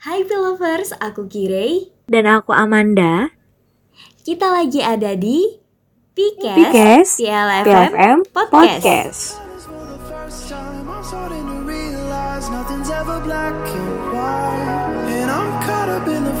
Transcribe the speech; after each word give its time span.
Hai 0.00 0.24
Pilovers, 0.24 0.96
aku 0.96 1.28
Kirei 1.28 1.92
Dan 2.08 2.24
aku 2.24 2.56
Amanda 2.56 3.36
Kita 4.24 4.48
lagi 4.48 4.80
ada 4.80 5.12
di 5.12 5.60
Podcast. 6.16 7.20
Podcast. 8.32 9.36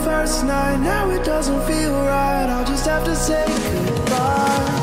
First 0.00 0.48
night, 0.48 0.80
now 0.80 1.12
it 1.12 1.20
doesn't 1.28 1.60
feel 1.68 1.92
right. 1.92 2.48
I'll 2.48 2.64
just 2.64 2.88
have 2.88 3.04
to 3.04 3.12
say 3.12 3.44
goodbye 3.44 4.79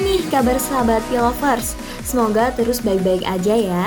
Nih 0.00 0.24
kabar 0.32 0.56
sahabat 0.56 1.04
Pilovers? 1.12 1.76
Semoga 2.00 2.48
terus 2.56 2.80
baik-baik 2.80 3.28
aja 3.28 3.52
ya 3.52 3.84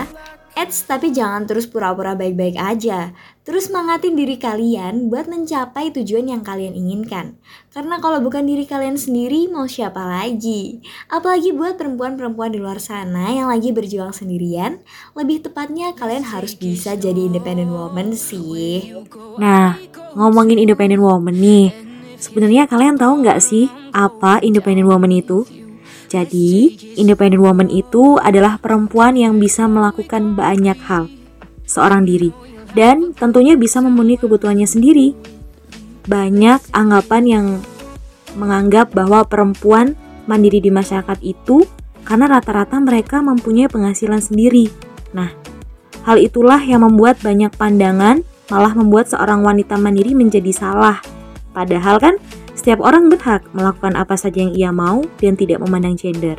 Eits, 0.53 0.85
tapi 0.85 1.09
jangan 1.09 1.49
terus 1.49 1.65
pura-pura 1.65 2.13
baik-baik 2.13 2.61
aja 2.61 3.09
Terus 3.41 3.73
semangatin 3.73 4.13
diri 4.13 4.37
kalian 4.37 5.09
buat 5.09 5.25
mencapai 5.25 5.89
tujuan 5.97 6.29
yang 6.29 6.45
kalian 6.45 6.77
inginkan 6.77 7.41
Karena 7.73 7.97
kalau 7.97 8.21
bukan 8.21 8.45
diri 8.45 8.69
kalian 8.69 9.01
sendiri, 9.01 9.49
mau 9.49 9.65
siapa 9.65 10.05
lagi? 10.05 10.85
Apalagi 11.09 11.57
buat 11.57 11.73
perempuan-perempuan 11.73 12.53
di 12.53 12.61
luar 12.61 12.77
sana 12.77 13.33
yang 13.33 13.49
lagi 13.49 13.73
berjuang 13.73 14.13
sendirian 14.13 14.85
Lebih 15.17 15.49
tepatnya 15.49 15.97
kalian 15.97 16.21
harus 16.21 16.53
bisa 16.53 16.93
jadi 16.93 17.33
independent 17.33 17.73
woman 17.73 18.13
sih 18.13 18.93
Nah, 19.41 19.73
ngomongin 20.13 20.61
independent 20.61 21.01
woman 21.01 21.33
nih 21.33 21.73
Sebenarnya 22.21 22.69
kalian 22.69 22.95
tahu 22.95 23.25
nggak 23.25 23.41
sih 23.41 23.67
apa 23.89 24.39
independent 24.45 24.85
woman 24.85 25.09
itu? 25.09 25.64
Jadi, 26.15 26.79
independent 26.95 27.43
woman 27.43 27.67
itu 27.67 28.15
adalah 28.23 28.55
perempuan 28.55 29.19
yang 29.19 29.35
bisa 29.35 29.67
melakukan 29.67 30.31
banyak 30.31 30.79
hal 30.87 31.11
seorang 31.67 32.07
diri 32.07 32.31
dan 32.71 33.11
tentunya 33.11 33.59
bisa 33.59 33.83
memenuhi 33.83 34.15
kebutuhannya 34.15 34.63
sendiri. 34.63 35.11
Banyak 36.07 36.71
anggapan 36.71 37.23
yang 37.27 37.45
menganggap 38.39 38.95
bahwa 38.95 39.27
perempuan 39.27 39.99
mandiri 40.23 40.63
di 40.63 40.71
masyarakat 40.71 41.19
itu 41.19 41.67
karena 42.07 42.31
rata-rata 42.31 42.79
mereka 42.79 43.19
mempunyai 43.19 43.67
penghasilan 43.67 44.23
sendiri. 44.23 44.71
Nah, 45.11 45.35
hal 46.07 46.15
itulah 46.15 46.63
yang 46.63 46.87
membuat 46.87 47.19
banyak 47.19 47.51
pandangan 47.59 48.23
malah 48.47 48.71
membuat 48.71 49.11
seorang 49.11 49.43
wanita 49.43 49.75
mandiri 49.75 50.15
menjadi 50.15 50.55
salah. 50.55 51.03
Padahal 51.51 51.99
kan 51.99 52.15
setiap 52.65 52.81
orang 52.81 53.13
berhak 53.13 53.45
melakukan 53.53 53.93
apa 53.93 54.17
saja 54.17 54.41
yang 54.41 54.49
ia 54.57 54.73
mau 54.73 55.05
dan 55.21 55.37
tidak 55.37 55.61
memandang 55.61 55.93
gender. 55.93 56.33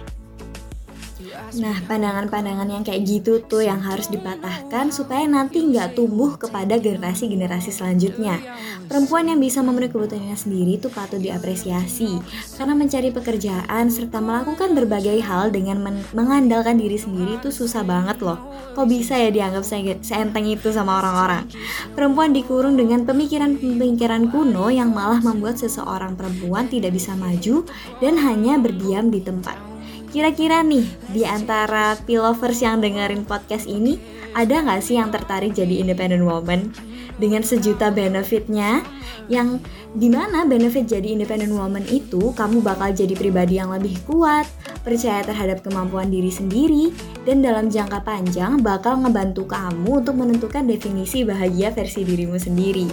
Nah, 1.56 1.72
pandangan-pandangan 1.88 2.68
yang 2.68 2.84
kayak 2.84 3.08
gitu 3.08 3.40
tuh 3.40 3.64
yang 3.64 3.80
harus 3.80 4.12
dipatahkan 4.12 4.92
supaya 4.92 5.24
nanti 5.24 5.64
nggak 5.64 5.96
tumbuh 5.96 6.36
kepada 6.36 6.76
generasi-generasi 6.76 7.72
selanjutnya. 7.72 8.36
Perempuan 8.84 9.32
yang 9.32 9.40
bisa 9.40 9.64
memenuhi 9.64 9.88
kebutuhannya 9.88 10.36
sendiri 10.36 10.76
tuh 10.76 10.92
patut 10.92 11.16
diapresiasi 11.16 12.20
karena 12.60 12.76
mencari 12.76 13.08
pekerjaan 13.08 13.88
serta 13.88 14.20
melakukan 14.20 14.76
berbagai 14.76 15.16
hal 15.24 15.48
dengan 15.48 15.80
men- 15.80 16.04
mengandalkan 16.12 16.76
diri 16.76 17.00
sendiri 17.00 17.40
itu 17.40 17.48
susah 17.48 17.80
banget 17.88 18.20
loh. 18.20 18.36
Kok 18.76 18.86
bisa 18.86 19.16
ya 19.16 19.32
dianggap 19.32 19.64
se- 19.64 20.04
seenteng 20.04 20.44
itu 20.44 20.68
sama 20.68 21.00
orang-orang? 21.00 21.48
Perempuan 21.96 22.36
dikurung 22.36 22.76
dengan 22.76 23.08
pemikiran-pemikiran 23.08 24.28
kuno 24.28 24.68
yang 24.68 24.92
malah 24.92 25.24
membuat 25.24 25.56
seseorang 25.56 26.20
perempuan 26.20 26.68
tidak 26.68 26.92
bisa 26.92 27.16
maju 27.16 27.64
dan 28.04 28.20
hanya 28.20 28.60
berdiam 28.60 29.08
di 29.08 29.24
tempat. 29.24 29.65
Kira-kira 30.10 30.62
nih, 30.62 30.86
di 31.10 31.22
antara 31.26 31.98
pilovers 32.06 32.62
yang 32.62 32.78
dengerin 32.78 33.26
podcast 33.26 33.66
ini, 33.66 33.98
ada 34.36 34.60
nggak 34.60 34.80
sih 34.84 35.00
yang 35.00 35.08
tertarik 35.10 35.56
jadi 35.56 35.82
independent 35.82 36.22
woman? 36.22 36.70
Dengan 37.16 37.40
sejuta 37.40 37.88
benefitnya, 37.88 38.84
yang 39.32 39.58
di 39.96 40.12
mana 40.12 40.44
benefit 40.44 40.84
jadi 40.84 41.16
independent 41.16 41.56
woman 41.56 41.82
itu, 41.88 42.36
kamu 42.36 42.60
bakal 42.60 42.92
jadi 42.92 43.16
pribadi 43.16 43.56
yang 43.56 43.72
lebih 43.72 43.96
kuat, 44.04 44.44
percaya 44.84 45.24
terhadap 45.24 45.64
kemampuan 45.64 46.12
diri 46.12 46.28
sendiri, 46.28 46.92
dan 47.24 47.40
dalam 47.40 47.72
jangka 47.72 48.04
panjang 48.04 48.60
bakal 48.60 49.00
ngebantu 49.00 49.48
kamu 49.48 50.04
untuk 50.04 50.14
menentukan 50.20 50.68
definisi 50.68 51.24
bahagia 51.24 51.72
versi 51.72 52.04
dirimu 52.04 52.36
sendiri. 52.36 52.86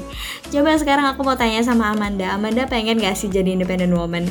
Coba 0.50 0.80
sekarang 0.80 1.12
aku 1.12 1.22
mau 1.28 1.36
tanya 1.36 1.60
sama 1.62 1.92
Amanda, 1.92 2.32
Amanda 2.34 2.66
pengen 2.66 2.98
gak 2.98 3.20
sih 3.20 3.28
jadi 3.28 3.54
independent 3.54 3.94
woman? 3.94 4.26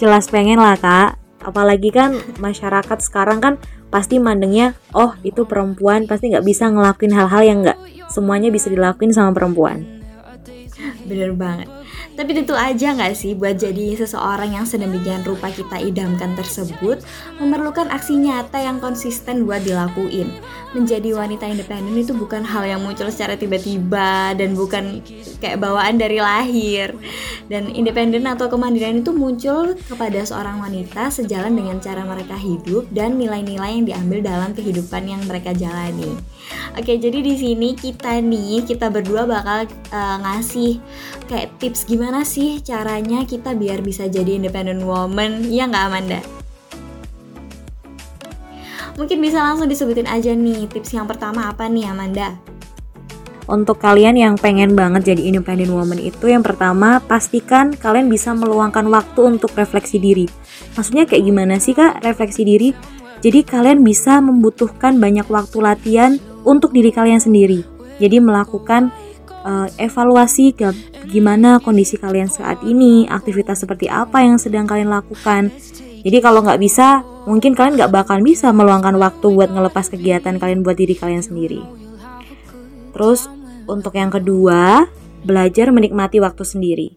Jelas 0.00 0.26
pengen 0.26 0.58
lah 0.58 0.74
kak, 0.74 1.23
apalagi 1.44 1.92
kan 1.92 2.16
masyarakat 2.40 2.98
sekarang 3.04 3.38
kan 3.38 3.54
pasti 3.92 4.18
mandengnya, 4.18 4.74
oh 4.90 5.14
itu 5.22 5.46
perempuan 5.46 6.08
pasti 6.10 6.32
nggak 6.32 6.42
bisa 6.42 6.66
ngelakuin 6.72 7.14
hal-hal 7.14 7.42
yang 7.46 7.58
nggak 7.62 7.78
semuanya 8.10 8.50
bisa 8.50 8.72
dilakuin 8.72 9.14
sama 9.14 9.30
perempuan. 9.30 9.84
Bener 11.06 11.30
banget. 11.36 11.68
Tapi 12.14 12.30
tentu 12.30 12.54
aja 12.54 12.94
nggak 12.94 13.14
sih 13.18 13.34
buat 13.34 13.58
jadi 13.58 13.98
seseorang 13.98 14.54
yang 14.54 14.62
sedemikian 14.62 15.26
rupa 15.26 15.50
kita 15.50 15.82
idamkan 15.82 16.38
tersebut 16.38 17.02
memerlukan 17.42 17.90
aksi 17.90 18.14
nyata 18.14 18.62
yang 18.62 18.78
konsisten 18.78 19.42
buat 19.42 19.66
dilakuin. 19.66 20.30
Menjadi 20.78 21.10
wanita 21.10 21.50
independen 21.50 21.98
itu 21.98 22.14
bukan 22.14 22.46
hal 22.46 22.62
yang 22.70 22.80
muncul 22.86 23.10
secara 23.10 23.34
tiba-tiba 23.34 24.30
dan 24.38 24.54
bukan 24.54 25.02
kayak 25.42 25.58
bawaan 25.58 25.98
dari 25.98 26.22
lahir. 26.22 26.94
Dan 27.50 27.74
independen 27.74 28.30
atau 28.30 28.46
kemandirian 28.46 29.02
itu 29.02 29.10
muncul 29.10 29.74
kepada 29.74 30.22
seorang 30.22 30.62
wanita 30.62 31.10
sejalan 31.10 31.58
dengan 31.58 31.82
cara 31.82 32.06
mereka 32.06 32.38
hidup 32.38 32.86
dan 32.94 33.18
nilai-nilai 33.18 33.74
yang 33.74 33.86
diambil 33.90 34.22
dalam 34.22 34.50
kehidupan 34.54 35.10
yang 35.10 35.20
mereka 35.26 35.50
jalani. 35.50 36.14
Oke, 36.74 36.98
jadi 36.98 37.22
di 37.22 37.38
sini 37.38 37.78
kita 37.78 38.18
nih, 38.18 38.66
kita 38.66 38.90
berdua 38.90 39.30
bakal 39.30 39.70
eh, 39.70 40.16
ngasih 40.26 40.82
kayak 41.30 41.54
tips 41.62 41.86
gimana 41.86 42.26
sih 42.26 42.58
caranya 42.60 43.22
kita 43.22 43.54
biar 43.54 43.78
bisa 43.78 44.10
jadi 44.10 44.42
independent 44.42 44.82
woman, 44.82 45.46
ya 45.54 45.70
nggak 45.70 45.84
Amanda? 45.86 46.20
Mungkin 48.94 49.18
bisa 49.18 49.42
langsung 49.42 49.66
disebutin 49.66 50.06
aja 50.06 50.34
nih 50.34 50.70
tips 50.70 50.94
yang 50.94 51.06
pertama 51.06 51.50
apa 51.50 51.66
nih 51.66 51.90
Amanda? 51.90 52.38
Untuk 53.44 53.76
kalian 53.76 54.16
yang 54.16 54.34
pengen 54.40 54.72
banget 54.72 55.12
jadi 55.12 55.28
independent 55.28 55.68
woman 55.68 56.00
itu 56.00 56.32
yang 56.32 56.40
pertama 56.40 56.96
pastikan 57.04 57.76
kalian 57.76 58.08
bisa 58.08 58.32
meluangkan 58.32 58.88
waktu 58.88 59.20
untuk 59.36 59.52
refleksi 59.52 60.00
diri. 60.00 60.24
Maksudnya 60.74 61.04
kayak 61.04 61.22
gimana 61.28 61.60
sih 61.60 61.76
kak 61.76 62.00
refleksi 62.00 62.42
diri? 62.42 62.70
Jadi 63.20 63.44
kalian 63.44 63.84
bisa 63.84 64.20
membutuhkan 64.24 64.96
banyak 64.96 65.28
waktu 65.28 65.58
latihan 65.60 66.12
untuk 66.44 66.70
diri 66.70 66.92
kalian 66.92 67.18
sendiri. 67.18 67.64
Jadi 67.98 68.20
melakukan 68.20 68.92
eh, 69.44 69.68
evaluasi 69.80 70.54
ke 70.54 70.70
gimana 71.08 71.60
kondisi 71.60 71.98
kalian 72.00 72.30
saat 72.30 72.62
ini, 72.62 73.08
aktivitas 73.08 73.64
seperti 73.64 73.90
apa 73.90 74.22
yang 74.24 74.38
sedang 74.40 74.68
kalian 74.68 74.92
lakukan. 74.92 75.50
Jadi 76.04 76.18
kalau 76.20 76.44
nggak 76.44 76.60
bisa, 76.60 77.00
mungkin 77.24 77.56
kalian 77.56 77.80
nggak 77.80 77.92
bakal 77.92 78.20
bisa 78.20 78.52
meluangkan 78.52 78.92
waktu 79.00 79.24
buat 79.24 79.48
ngelepas 79.48 79.88
kegiatan 79.88 80.36
kalian 80.36 80.60
buat 80.60 80.76
diri 80.76 80.92
kalian 80.92 81.24
sendiri. 81.24 81.64
Terus 82.92 83.26
untuk 83.64 83.96
yang 83.96 84.12
kedua, 84.12 84.84
belajar 85.24 85.72
menikmati 85.72 86.20
waktu 86.20 86.44
sendiri. 86.44 86.88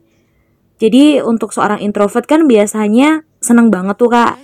Jadi 0.78 1.24
untuk 1.24 1.56
seorang 1.56 1.82
introvert 1.82 2.28
kan 2.30 2.46
biasanya 2.46 3.26
seneng 3.42 3.74
banget 3.74 3.98
tuh 3.98 4.12
kak 4.14 4.38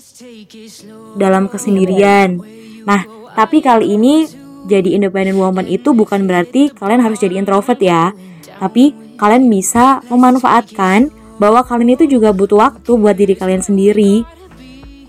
dalam 1.19 1.45
kesendirian. 1.45 2.41
Nah, 2.89 3.05
tapi 3.37 3.61
kali 3.61 3.93
ini 3.93 4.25
jadi 4.63 4.95
independent 4.95 5.35
woman 5.35 5.67
itu 5.67 5.91
bukan 5.91 6.23
berarti 6.23 6.71
kalian 6.71 7.03
harus 7.03 7.19
jadi 7.19 7.39
introvert 7.39 7.79
ya. 7.79 8.15
Tapi 8.59 8.95
kalian 9.19 9.51
bisa 9.51 9.99
memanfaatkan 10.07 11.11
bahwa 11.41 11.65
kalian 11.65 11.99
itu 11.99 12.07
juga 12.07 12.31
butuh 12.31 12.59
waktu 12.59 12.91
buat 12.95 13.15
diri 13.17 13.35
kalian 13.35 13.59
sendiri. 13.59 14.23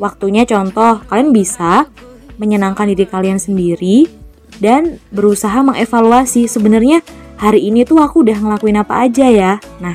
Waktunya 0.03 0.43
contoh, 0.43 0.99
kalian 1.07 1.31
bisa 1.31 1.87
menyenangkan 2.35 2.91
diri 2.91 3.07
kalian 3.07 3.39
sendiri 3.39 4.11
dan 4.59 4.99
berusaha 5.15 5.63
mengevaluasi 5.63 6.51
sebenarnya 6.51 7.03
hari 7.39 7.71
ini 7.71 7.87
tuh 7.87 8.03
aku 8.03 8.27
udah 8.27 8.35
ngelakuin 8.35 8.83
apa 8.83 9.07
aja 9.07 9.27
ya. 9.31 9.53
Nah, 9.79 9.95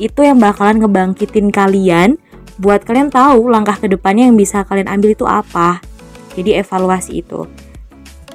itu 0.00 0.24
yang 0.24 0.40
bakalan 0.40 0.80
ngebangkitin 0.80 1.52
kalian 1.52 2.16
buat 2.56 2.86
kalian 2.86 3.12
tahu 3.12 3.50
langkah 3.50 3.76
ke 3.76 3.90
depannya 3.90 4.30
yang 4.30 4.38
bisa 4.38 4.64
kalian 4.64 4.88
ambil 4.88 5.12
itu 5.12 5.28
apa. 5.28 5.84
Jadi 6.34 6.56
evaluasi 6.56 7.20
itu. 7.20 7.46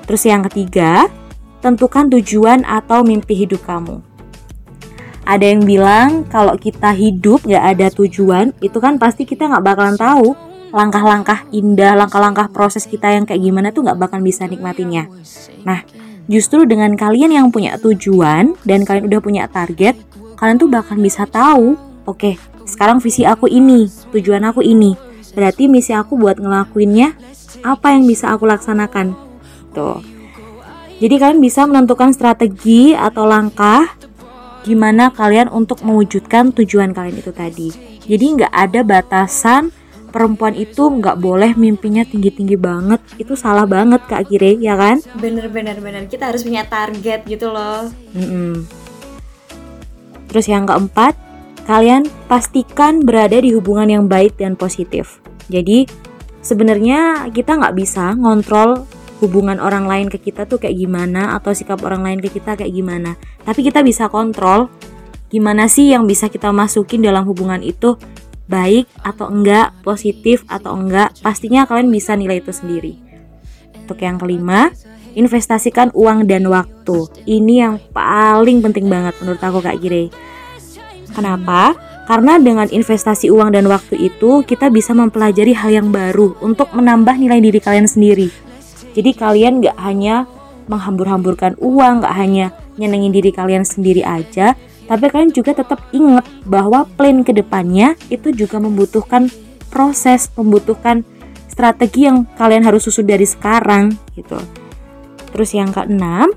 Terus 0.10 0.26
yang 0.26 0.42
ketiga, 0.50 1.06
tentukan 1.62 2.10
tujuan 2.10 2.66
atau 2.66 3.06
mimpi 3.06 3.46
hidup 3.46 3.62
kamu. 3.62 4.02
Ada 5.22 5.54
yang 5.54 5.62
bilang 5.62 6.26
kalau 6.26 6.58
kita 6.58 6.90
hidup 6.98 7.46
gak 7.46 7.78
ada 7.78 7.94
tujuan, 7.94 8.50
itu 8.58 8.74
kan 8.82 8.98
pasti 8.98 9.30
kita 9.30 9.46
nggak 9.46 9.62
bakalan 9.62 9.94
tahu 9.94 10.34
langkah-langkah 10.74 11.46
indah, 11.54 11.94
langkah-langkah 11.94 12.50
proses 12.50 12.90
kita 12.90 13.14
yang 13.14 13.30
kayak 13.30 13.38
gimana 13.38 13.70
tuh 13.70 13.86
nggak 13.86 14.02
bakalan 14.02 14.26
bisa 14.26 14.50
nikmatinya. 14.50 15.06
Nah, 15.62 15.86
justru 16.26 16.66
dengan 16.66 16.98
kalian 16.98 17.30
yang 17.30 17.54
punya 17.54 17.78
tujuan 17.78 18.58
dan 18.66 18.90
kalian 18.90 19.06
udah 19.06 19.22
punya 19.22 19.46
target, 19.46 19.94
kalian 20.42 20.58
tuh 20.58 20.74
bakalan 20.74 21.06
bisa 21.06 21.30
tahu, 21.30 21.78
oke, 22.10 22.34
sekarang 22.66 22.98
visi 22.98 23.30
aku 23.30 23.46
ini, 23.46 23.86
tujuan 24.10 24.42
aku 24.42 24.66
ini. 24.66 24.98
Berarti 25.38 25.70
misi 25.70 25.94
aku 25.94 26.18
buat 26.18 26.42
ngelakuinnya 26.42 27.14
apa 27.62 27.94
yang 27.94 28.10
bisa 28.10 28.34
aku 28.34 28.50
laksanakan 28.50 29.29
tuh 29.80 30.20
jadi 31.00 31.16
kalian 31.16 31.40
bisa 31.40 31.64
menentukan 31.64 32.12
strategi 32.12 32.92
atau 32.92 33.24
langkah 33.24 33.88
gimana 34.68 35.16
kalian 35.16 35.48
untuk 35.48 35.80
mewujudkan 35.88 36.52
tujuan 36.52 36.92
kalian 36.92 37.24
itu 37.24 37.32
tadi. 37.32 37.72
Jadi 38.04 38.26
nggak 38.36 38.52
ada 38.52 38.84
batasan 38.84 39.72
perempuan 40.12 40.60
itu 40.60 40.92
nggak 40.92 41.16
boleh 41.24 41.56
mimpinya 41.56 42.04
tinggi-tinggi 42.04 42.60
banget. 42.60 43.00
Itu 43.16 43.40
salah 43.40 43.64
banget 43.64 44.04
kak 44.12 44.28
Kire 44.28 44.60
ya 44.60 44.76
kan? 44.76 45.00
Bener-bener 45.16 45.80
bener. 45.80 46.04
Kita 46.12 46.28
harus 46.28 46.44
punya 46.44 46.68
target 46.68 47.24
gitu 47.24 47.48
loh. 47.48 47.88
Mm-mm. 48.14 48.68
terus 50.30 50.46
yang 50.46 50.70
keempat 50.70 51.18
kalian 51.66 52.06
pastikan 52.30 53.02
berada 53.02 53.42
di 53.42 53.50
hubungan 53.50 53.90
yang 53.90 54.06
baik 54.06 54.38
dan 54.38 54.54
positif. 54.54 55.18
Jadi 55.50 55.90
sebenarnya 56.46 57.34
kita 57.34 57.58
nggak 57.58 57.74
bisa 57.74 58.14
ngontrol 58.14 58.86
hubungan 59.20 59.60
orang 59.60 59.86
lain 59.86 60.08
ke 60.08 60.18
kita 60.18 60.48
tuh 60.48 60.60
kayak 60.60 60.80
gimana 60.80 61.36
atau 61.36 61.52
sikap 61.52 61.80
orang 61.84 62.04
lain 62.08 62.20
ke 62.24 62.32
kita 62.40 62.56
kayak 62.56 62.72
gimana 62.72 63.20
tapi 63.44 63.64
kita 63.64 63.84
bisa 63.84 64.08
kontrol 64.08 64.72
gimana 65.30 65.70
sih 65.70 65.94
yang 65.94 66.10
bisa 66.10 66.28
kita 66.28 66.50
masukin 66.50 67.06
dalam 67.06 67.24
hubungan 67.28 67.62
itu 67.62 67.96
baik 68.50 68.90
atau 69.06 69.30
enggak, 69.30 69.78
positif 69.86 70.42
atau 70.50 70.74
enggak, 70.74 71.14
pastinya 71.22 71.70
kalian 71.70 71.94
bisa 71.94 72.18
nilai 72.18 72.42
itu 72.42 72.50
sendiri. 72.50 72.98
Untuk 73.86 74.02
yang 74.02 74.18
kelima, 74.18 74.74
investasikan 75.14 75.94
uang 75.94 76.26
dan 76.26 76.50
waktu. 76.50 76.98
Ini 77.30 77.54
yang 77.70 77.76
paling 77.94 78.66
penting 78.66 78.90
banget 78.90 79.14
menurut 79.22 79.40
aku 79.40 79.62
Kak 79.62 79.78
Gire. 79.78 80.10
Kenapa? 81.14 81.78
Karena 82.10 82.42
dengan 82.42 82.66
investasi 82.66 83.30
uang 83.30 83.54
dan 83.54 83.70
waktu 83.70 84.10
itu 84.10 84.42
kita 84.42 84.74
bisa 84.74 84.98
mempelajari 84.98 85.54
hal 85.54 85.70
yang 85.70 85.94
baru 85.94 86.34
untuk 86.42 86.74
menambah 86.74 87.22
nilai 87.22 87.38
diri 87.38 87.62
kalian 87.62 87.86
sendiri. 87.86 88.49
Jadi 89.00 89.16
kalian 89.16 89.64
nggak 89.64 89.80
hanya 89.80 90.28
menghambur-hamburkan 90.68 91.56
uang, 91.64 92.04
nggak 92.04 92.16
hanya 92.20 92.52
nyenengin 92.76 93.16
diri 93.16 93.32
kalian 93.32 93.64
sendiri 93.64 94.04
aja, 94.04 94.60
tapi 94.92 95.08
kalian 95.08 95.32
juga 95.32 95.56
tetap 95.56 95.80
ingat 95.96 96.28
bahwa 96.44 96.84
plan 97.00 97.24
ke 97.24 97.32
depannya 97.32 97.96
itu 98.12 98.36
juga 98.36 98.60
membutuhkan 98.60 99.32
proses, 99.72 100.28
membutuhkan 100.36 101.08
strategi 101.48 102.12
yang 102.12 102.28
kalian 102.36 102.68
harus 102.68 102.84
susun 102.84 103.08
dari 103.08 103.24
sekarang 103.24 103.96
gitu. 104.20 104.36
Terus 105.32 105.56
yang 105.56 105.72
keenam, 105.72 106.36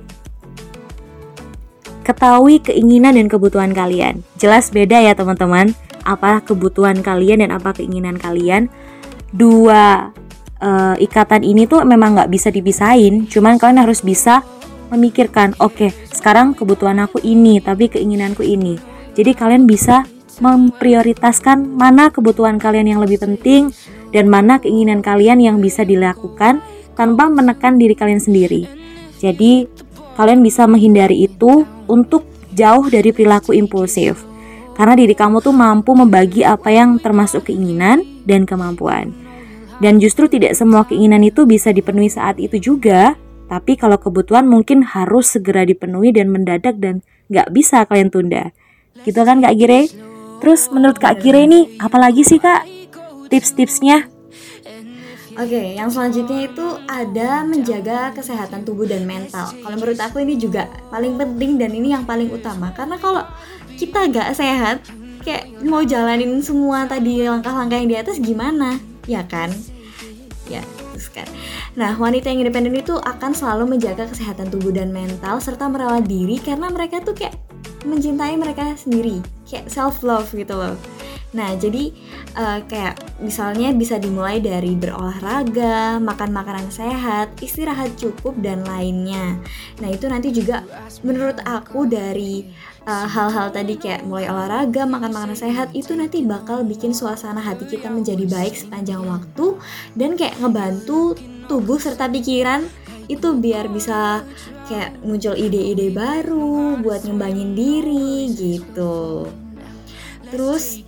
ketahui 2.06 2.62
keinginan 2.62 3.18
dan 3.18 3.26
kebutuhan 3.26 3.74
kalian. 3.74 4.22
Jelas 4.38 4.70
beda 4.70 5.02
ya 5.02 5.18
teman-teman, 5.18 5.74
apa 6.06 6.46
kebutuhan 6.46 7.02
kalian 7.02 7.42
dan 7.42 7.50
apa 7.50 7.74
keinginan 7.74 8.22
kalian. 8.22 8.70
Dua 9.34 10.14
uh, 10.62 10.94
ikatan 10.96 11.42
ini 11.42 11.66
tuh 11.66 11.82
memang 11.82 12.14
nggak 12.14 12.30
bisa 12.30 12.48
dipisahin, 12.48 13.26
cuman 13.26 13.58
kalian 13.58 13.82
harus 13.82 14.00
bisa 14.00 14.46
memikirkan, 14.94 15.56
oke, 15.58 15.74
okay, 15.74 15.90
sekarang 16.14 16.54
kebutuhan 16.54 17.02
aku 17.02 17.18
ini, 17.24 17.58
tapi 17.58 17.90
keinginanku 17.90 18.46
ini. 18.46 18.78
Jadi 19.12 19.32
kalian 19.34 19.66
bisa 19.68 20.06
memprioritaskan 20.40 21.76
mana 21.76 22.08
kebutuhan 22.08 22.56
kalian 22.56 22.96
yang 22.96 23.00
lebih 23.04 23.20
penting 23.20 23.72
dan 24.12 24.28
mana 24.28 24.60
keinginan 24.60 25.04
kalian 25.04 25.40
yang 25.40 25.56
bisa 25.60 25.84
dilakukan 25.84 26.64
tanpa 26.96 27.28
menekan 27.28 27.76
diri 27.76 27.96
kalian 27.96 28.20
sendiri. 28.20 28.68
Jadi, 29.20 29.64
kalian 30.16 30.44
bisa 30.44 30.68
menghindari 30.68 31.24
itu 31.24 31.64
untuk 31.88 32.28
jauh 32.52 32.84
dari 32.88 33.12
perilaku 33.16 33.56
impulsif. 33.56 34.28
Karena 34.72 34.96
diri 34.96 35.12
kamu 35.12 35.44
tuh 35.44 35.52
mampu 35.52 35.92
membagi 35.92 36.44
apa 36.44 36.72
yang 36.72 36.96
termasuk 37.00 37.48
keinginan 37.48 38.04
dan 38.24 38.48
kemampuan. 38.48 39.21
Dan 39.82 39.98
justru 39.98 40.30
tidak 40.30 40.54
semua 40.54 40.86
keinginan 40.86 41.26
itu 41.26 41.42
bisa 41.42 41.74
dipenuhi 41.74 42.06
saat 42.06 42.38
itu 42.38 42.54
juga, 42.62 43.18
tapi 43.50 43.74
kalau 43.74 43.98
kebutuhan 43.98 44.46
mungkin 44.46 44.86
harus 44.86 45.34
segera 45.34 45.66
dipenuhi 45.66 46.14
dan 46.14 46.30
mendadak 46.30 46.78
dan 46.78 47.02
nggak 47.26 47.50
bisa 47.50 47.82
kalian 47.90 48.06
tunda. 48.06 48.54
Gitu 49.02 49.18
kan 49.18 49.42
Kak 49.42 49.58
Gire? 49.58 49.90
Terus 50.38 50.70
menurut 50.70 51.02
Kak 51.02 51.18
Gire 51.18 51.42
ini 51.42 51.74
apalagi 51.82 52.22
sih 52.22 52.38
Kak 52.38 52.62
tips-tipsnya? 53.26 54.06
Oke, 55.32 55.74
yang 55.74 55.88
selanjutnya 55.88 56.44
itu 56.44 56.66
ada 56.84 57.40
menjaga 57.42 58.12
kesehatan 58.12 58.68
tubuh 58.68 58.84
dan 58.84 59.08
mental. 59.08 59.48
Kalau 59.48 59.76
menurut 59.80 59.96
aku 59.96 60.20
ini 60.20 60.36
juga 60.36 60.68
paling 60.92 61.16
penting 61.16 61.56
dan 61.56 61.72
ini 61.72 61.96
yang 61.96 62.04
paling 62.04 62.28
utama 62.28 62.68
karena 62.76 63.00
kalau 63.00 63.24
kita 63.80 64.12
gak 64.12 64.36
sehat, 64.36 64.84
kayak 65.24 65.48
mau 65.64 65.80
jalanin 65.82 66.38
semua 66.44 66.84
tadi 66.84 67.24
langkah-langkah 67.24 67.80
yang 67.80 67.88
di 67.88 67.96
atas 67.96 68.20
gimana, 68.20 68.76
ya 69.06 69.26
kan? 69.26 69.50
Ya, 70.50 70.60
terus 70.92 71.06
kan. 71.08 71.24
Nah, 71.78 71.94
wanita 71.94 72.28
yang 72.28 72.44
independen 72.44 72.74
itu 72.74 72.98
akan 72.98 73.32
selalu 73.32 73.78
menjaga 73.78 74.10
kesehatan 74.10 74.50
tubuh 74.50 74.74
dan 74.74 74.90
mental 74.90 75.38
serta 75.38 75.70
merawat 75.70 76.04
diri 76.10 76.36
karena 76.42 76.66
mereka 76.68 76.98
tuh 77.00 77.14
kayak 77.14 77.38
mencintai 77.86 78.34
mereka 78.34 78.74
sendiri, 78.74 79.22
kayak 79.52 79.68
self 79.68 80.00
love 80.00 80.32
gitu 80.32 80.56
loh. 80.56 80.80
Nah, 81.32 81.56
jadi 81.56 81.88
uh, 82.36 82.60
kayak 82.68 83.20
misalnya 83.24 83.72
bisa 83.72 83.96
dimulai 83.96 84.36
dari 84.40 84.76
berolahraga, 84.76 85.96
makan 85.96 86.30
makanan 86.32 86.68
sehat, 86.68 87.32
istirahat 87.40 87.96
cukup 87.96 88.36
dan 88.44 88.60
lainnya. 88.68 89.40
Nah, 89.80 89.88
itu 89.88 90.04
nanti 90.12 90.28
juga 90.28 90.60
menurut 91.00 91.40
aku 91.42 91.88
dari 91.88 92.44
eh, 92.84 93.06
hal-hal 93.08 93.48
uh, 93.48 93.52
tadi 93.54 93.80
kayak 93.80 94.04
mulai 94.04 94.28
olahraga, 94.28 94.84
makan 94.84 95.14
makanan 95.14 95.38
sehat 95.38 95.72
itu 95.72 95.96
nanti 95.96 96.20
bakal 96.20 96.68
bikin 96.68 96.92
suasana 96.92 97.40
hati 97.40 97.64
kita 97.64 97.88
menjadi 97.88 98.28
baik 98.28 98.52
sepanjang 98.52 99.00
waktu 99.00 99.56
dan 99.96 100.20
kayak 100.20 100.36
ngebantu 100.36 101.16
tubuh 101.48 101.80
serta 101.80 102.12
pikiran 102.12 102.66
itu 103.08 103.28
biar 103.34 103.66
bisa 103.72 104.22
kayak 104.68 105.00
muncul 105.02 105.34
ide-ide 105.34 105.90
baru 105.90 106.78
buat 106.78 107.02
ngembangin 107.06 107.54
diri 107.54 108.30
gitu. 108.34 109.26
Terus 110.32 110.80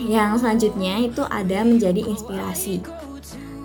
yang 0.00 0.40
selanjutnya 0.40 1.04
itu 1.04 1.20
ada 1.28 1.60
menjadi 1.62 2.00
inspirasi. 2.00 2.80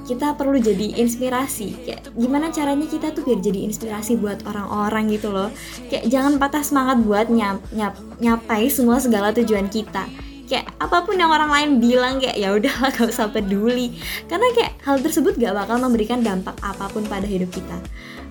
Kita 0.03 0.35
perlu 0.35 0.59
jadi 0.59 0.99
inspirasi. 0.99 1.87
Kayak 1.87 2.11
gimana 2.19 2.51
caranya 2.51 2.83
kita 2.83 3.15
tuh 3.15 3.23
biar 3.23 3.39
jadi 3.39 3.63
inspirasi 3.71 4.19
buat 4.19 4.43
orang-orang 4.43 5.07
gitu 5.15 5.31
loh. 5.31 5.47
Kayak 5.87 6.11
jangan 6.11 6.35
patah 6.35 6.67
semangat 6.67 6.99
buat 6.99 7.31
nyap, 7.31 7.63
nyap, 7.71 7.95
nyapai 8.19 8.67
semua 8.67 8.99
segala 8.99 9.31
tujuan 9.31 9.71
kita 9.71 10.03
kayak 10.51 10.67
apa 10.83 11.07
pun 11.07 11.15
yang 11.15 11.31
orang 11.31 11.47
lain 11.47 11.69
bilang 11.79 12.19
kayak 12.19 12.35
ya 12.35 12.51
udahlah 12.51 12.91
gak 12.91 13.07
usah 13.07 13.31
peduli. 13.31 13.95
Karena 14.27 14.51
kayak 14.51 14.83
hal 14.83 14.99
tersebut 14.99 15.39
gak 15.39 15.55
bakal 15.55 15.79
memberikan 15.79 16.19
dampak 16.19 16.59
apa 16.59 16.91
pun 16.91 17.07
pada 17.07 17.23
hidup 17.23 17.47
kita. 17.55 17.79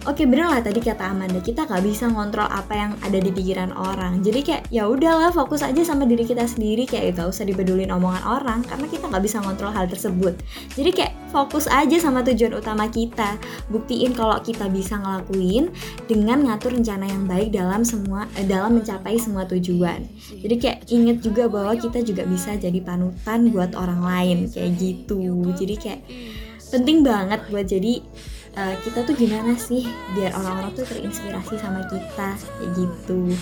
Oke 0.08 0.24
bener 0.24 0.48
lah 0.48 0.64
tadi 0.64 0.80
kata 0.80 1.12
Amanda 1.12 1.44
kita 1.44 1.68
gak 1.68 1.84
bisa 1.84 2.08
ngontrol 2.08 2.48
apa 2.48 2.72
yang 2.72 2.92
ada 3.04 3.20
di 3.20 3.28
pikiran 3.32 3.72
orang. 3.76 4.24
Jadi 4.24 4.40
kayak 4.40 4.62
ya 4.72 4.88
udahlah 4.88 5.28
fokus 5.28 5.60
aja 5.60 5.80
sama 5.84 6.08
diri 6.08 6.24
kita 6.24 6.44
sendiri. 6.44 6.88
Kayak 6.88 7.20
gak 7.20 7.28
usah 7.32 7.44
dibedulin 7.44 7.92
omongan 7.92 8.24
orang 8.24 8.60
karena 8.64 8.88
kita 8.88 9.12
gak 9.12 9.24
bisa 9.24 9.40
ngontrol 9.44 9.72
hal 9.72 9.88
tersebut. 9.88 10.36
Jadi 10.72 10.90
kayak 10.92 11.12
fokus 11.28 11.68
aja 11.68 11.96
sama 12.00 12.24
tujuan 12.24 12.56
utama 12.56 12.88
kita. 12.88 13.36
Buktiin 13.68 14.16
kalau 14.16 14.40
kita 14.40 14.72
bisa 14.72 14.96
ngelakuin 14.96 15.68
dengan 16.08 16.48
ngatur 16.48 16.80
rencana 16.80 17.04
yang 17.04 17.28
baik 17.28 17.52
dalam 17.52 17.84
semua 17.84 18.24
eh, 18.40 18.44
dalam 18.48 18.80
mencapai 18.80 19.20
semua 19.20 19.44
tujuan. 19.52 20.08
Jadi 20.32 20.54
kayak 20.56 20.88
inget 20.88 21.20
juga 21.20 21.44
bahwa 21.52 21.76
kita 21.76 22.00
juga 22.10 22.26
bisa 22.26 22.58
jadi 22.58 22.82
panutan 22.82 23.54
buat 23.54 23.78
orang 23.78 24.02
lain 24.02 24.38
kayak 24.50 24.74
gitu. 24.76 25.54
Jadi 25.54 25.74
kayak 25.78 26.00
penting 26.70 27.02
banget 27.06 27.40
buat 27.50 27.66
jadi 27.66 28.02
uh, 28.54 28.74
kita 28.82 29.06
tuh 29.06 29.14
gimana 29.14 29.54
sih 29.58 29.86
biar 30.14 30.34
orang-orang 30.34 30.72
tuh 30.74 30.86
terinspirasi 30.86 31.54
sama 31.58 31.86
kita 31.86 32.38
kayak 32.38 32.70
gitu. 32.74 33.34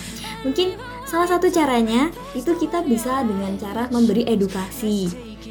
Mungkin 0.44 0.68
salah 1.08 1.28
satu 1.28 1.48
caranya 1.48 2.12
itu 2.36 2.52
kita 2.56 2.84
bisa 2.84 3.24
dengan 3.24 3.56
cara 3.56 3.88
memberi 3.88 4.28
edukasi. 4.28 5.08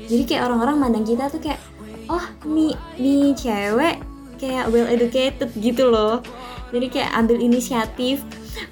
Jadi 0.08 0.24
kayak 0.26 0.48
orang-orang 0.48 0.78
mandang 0.78 1.06
kita 1.06 1.30
tuh 1.30 1.42
kayak 1.42 1.62
oh 2.08 2.24
nih 2.48 2.74
nih 2.98 3.36
cewek 3.36 3.98
kayak 4.38 4.70
well 4.70 4.88
educated 4.88 5.50
gitu 5.58 5.90
loh. 5.90 6.22
Jadi 6.70 6.88
kayak 6.92 7.12
ambil 7.16 7.40
inisiatif 7.40 8.22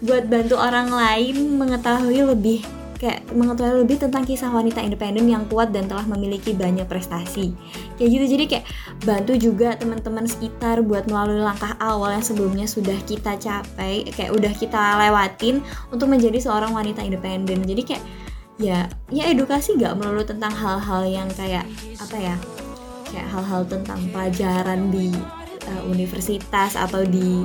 buat 0.04 0.28
bantu 0.28 0.60
orang 0.60 0.92
lain 0.92 1.56
mengetahui 1.56 2.25
lebih 2.25 2.60
kayak 2.96 3.28
mengetahui 3.36 3.84
lebih 3.84 4.00
tentang 4.00 4.24
kisah 4.24 4.48
wanita 4.48 4.80
independen 4.80 5.28
yang 5.28 5.44
kuat 5.52 5.75
dan 5.75 5.86
telah 5.86 6.08
memiliki 6.08 6.56
banyak 6.56 6.88
prestasi. 6.88 7.52
Kayak 8.00 8.10
gitu 8.10 8.25
jadi 8.38 8.44
kayak 8.48 8.66
bantu 9.04 9.34
juga 9.36 9.75
teman-teman 9.75 10.25
sekitar 10.25 10.80
buat 10.82 11.06
melalui 11.12 11.44
langkah 11.44 11.75
awal 11.84 12.16
yang 12.16 12.24
sebelumnya 12.24 12.66
sudah 12.66 12.96
kita 13.04 13.36
capai 13.36 14.08
kayak 14.16 14.32
udah 14.32 14.54
kita 14.56 14.80
lewatin 14.80 15.60
untuk 15.92 16.08
menjadi 16.08 16.40
seorang 16.40 16.72
wanita 16.72 17.04
independen. 17.04 17.68
Jadi 17.68 17.84
kayak 17.84 18.04
ya 18.56 18.88
ya 19.12 19.28
edukasi 19.28 19.75
gak 19.75 20.00
melulu 20.00 20.24
tentang 20.24 20.56
hal-hal 20.56 21.04
yang 21.04 21.28
kayak 21.36 21.68
apa 22.00 22.16
ya 22.16 22.36
kayak 23.12 23.28
hal-hal 23.28 23.68
tentang 23.68 24.00
pelajaran 24.16 24.88
di 24.88 25.12
uh, 25.68 25.84
universitas 25.92 26.80
atau 26.80 27.04
di 27.04 27.44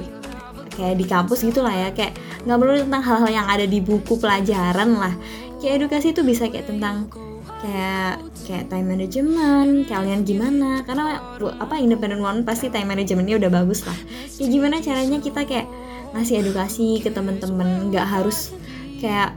kayak 0.70 0.96
di 0.96 1.04
kampus 1.04 1.42
gitu 1.42 1.60
lah 1.60 1.74
ya. 1.74 1.88
Kayak 1.90 2.14
nggak 2.44 2.58
melulu 2.58 2.80
tentang 2.88 3.04
hal-hal 3.04 3.30
yang 3.30 3.46
ada 3.48 3.66
di 3.68 3.78
buku 3.80 4.16
pelajaran 4.16 4.90
lah. 4.96 5.14
Kayak 5.60 5.84
edukasi 5.84 6.16
itu 6.16 6.24
bisa 6.24 6.48
kayak 6.48 6.66
tentang 6.68 7.12
kayak 7.60 8.24
kayak 8.48 8.64
time 8.72 8.88
management 8.88 9.84
kalian 9.84 10.24
gimana? 10.24 10.80
Karena 10.88 11.36
apa 11.60 11.74
independent 11.76 12.24
woman 12.24 12.42
pasti 12.48 12.72
time 12.72 12.88
managementnya 12.88 13.36
udah 13.36 13.50
bagus 13.52 13.84
lah. 13.84 13.96
Kayak 14.40 14.50
gimana 14.50 14.76
caranya 14.80 15.18
kita 15.20 15.44
kayak 15.44 15.68
ngasih 16.16 16.42
edukasi 16.42 16.98
ke 17.04 17.12
temen-temen 17.12 17.92
nggak 17.92 18.06
harus 18.08 18.56
kayak 18.98 19.36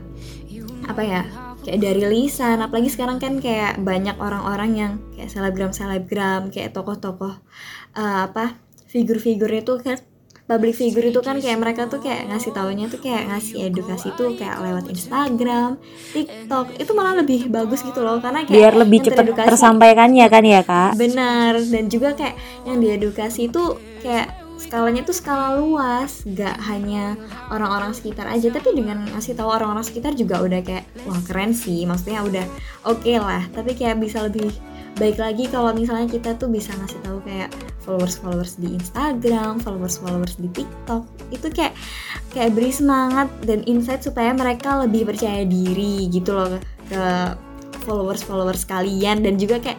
apa 0.88 1.02
ya 1.04 1.22
kayak 1.60 1.80
dari 1.84 2.02
lisan. 2.08 2.64
Apalagi 2.64 2.88
sekarang 2.88 3.20
kan 3.20 3.36
kayak 3.44 3.80
banyak 3.84 4.16
orang-orang 4.16 4.70
yang 4.72 4.92
kayak 5.12 5.28
selebgram 5.28 5.76
selebgram 5.76 6.48
kayak 6.48 6.72
tokoh-tokoh 6.72 7.36
uh, 7.96 8.20
apa 8.32 8.56
figur-figur 8.88 9.50
itu 9.52 9.76
kan 9.82 9.98
public 10.44 10.76
figure 10.76 11.08
itu 11.08 11.20
kan 11.24 11.40
kayak 11.40 11.56
mereka 11.56 11.88
tuh 11.88 12.04
kayak 12.04 12.28
ngasih 12.28 12.52
taunya 12.52 12.84
tuh 12.92 13.00
kayak 13.00 13.32
ngasih 13.32 13.72
edukasi 13.72 14.12
tuh 14.12 14.36
kayak 14.36 14.60
lewat 14.60 14.84
Instagram, 14.92 15.80
TikTok 16.12 16.66
itu 16.76 16.92
malah 16.92 17.14
lebih 17.24 17.48
bagus 17.48 17.80
gitu 17.80 18.04
loh 18.04 18.20
karena 18.20 18.44
kayak 18.44 18.52
biar 18.52 18.74
lebih 18.76 18.98
cepat 19.08 19.32
tersampaikannya 19.48 20.26
kan 20.28 20.44
ya 20.44 20.60
kak. 20.60 21.00
Benar 21.00 21.64
dan 21.64 21.88
juga 21.88 22.12
kayak 22.12 22.36
yang 22.68 22.76
diedukasi 22.84 23.48
itu 23.48 23.80
kayak 24.04 24.44
skalanya 24.60 25.02
tuh 25.04 25.16
skala 25.16 25.60
luas, 25.60 26.24
gak 26.24 26.56
hanya 26.70 27.18
orang-orang 27.52 27.92
sekitar 27.92 28.28
aja 28.30 28.48
tapi 28.48 28.72
dengan 28.72 29.02
ngasih 29.12 29.36
tahu 29.36 29.50
orang-orang 29.50 29.84
sekitar 29.84 30.16
juga 30.16 30.40
udah 30.40 30.60
kayak 30.64 30.84
wah 31.04 31.20
keren 31.24 31.52
sih, 31.52 31.84
maksudnya 31.84 32.24
udah 32.24 32.46
oke 32.88 33.02
okay 33.02 33.16
lah, 33.20 33.44
tapi 33.52 33.76
kayak 33.76 34.00
bisa 34.00 34.24
lebih 34.24 34.52
baik 34.94 35.18
lagi 35.18 35.50
kalau 35.50 35.74
misalnya 35.74 36.06
kita 36.06 36.38
tuh 36.38 36.46
bisa 36.48 36.70
ngasih 36.78 37.00
tahu 37.02 37.18
kayak 37.26 37.50
followers 37.84 38.16
followers 38.18 38.56
di 38.56 38.72
Instagram, 38.74 39.60
followers 39.60 40.00
followers 40.00 40.34
di 40.40 40.48
TikTok 40.50 41.04
itu 41.30 41.46
kayak 41.52 41.76
kayak 42.32 42.50
beri 42.56 42.72
semangat 42.72 43.28
dan 43.44 43.60
insight 43.68 44.02
supaya 44.02 44.32
mereka 44.32 44.82
lebih 44.82 45.06
percaya 45.08 45.44
diri 45.44 46.08
gitu 46.08 46.32
loh 46.32 46.58
ke 46.88 47.04
followers 47.84 48.24
followers 48.24 48.64
kalian 48.64 49.20
dan 49.20 49.36
juga 49.36 49.60
kayak 49.60 49.78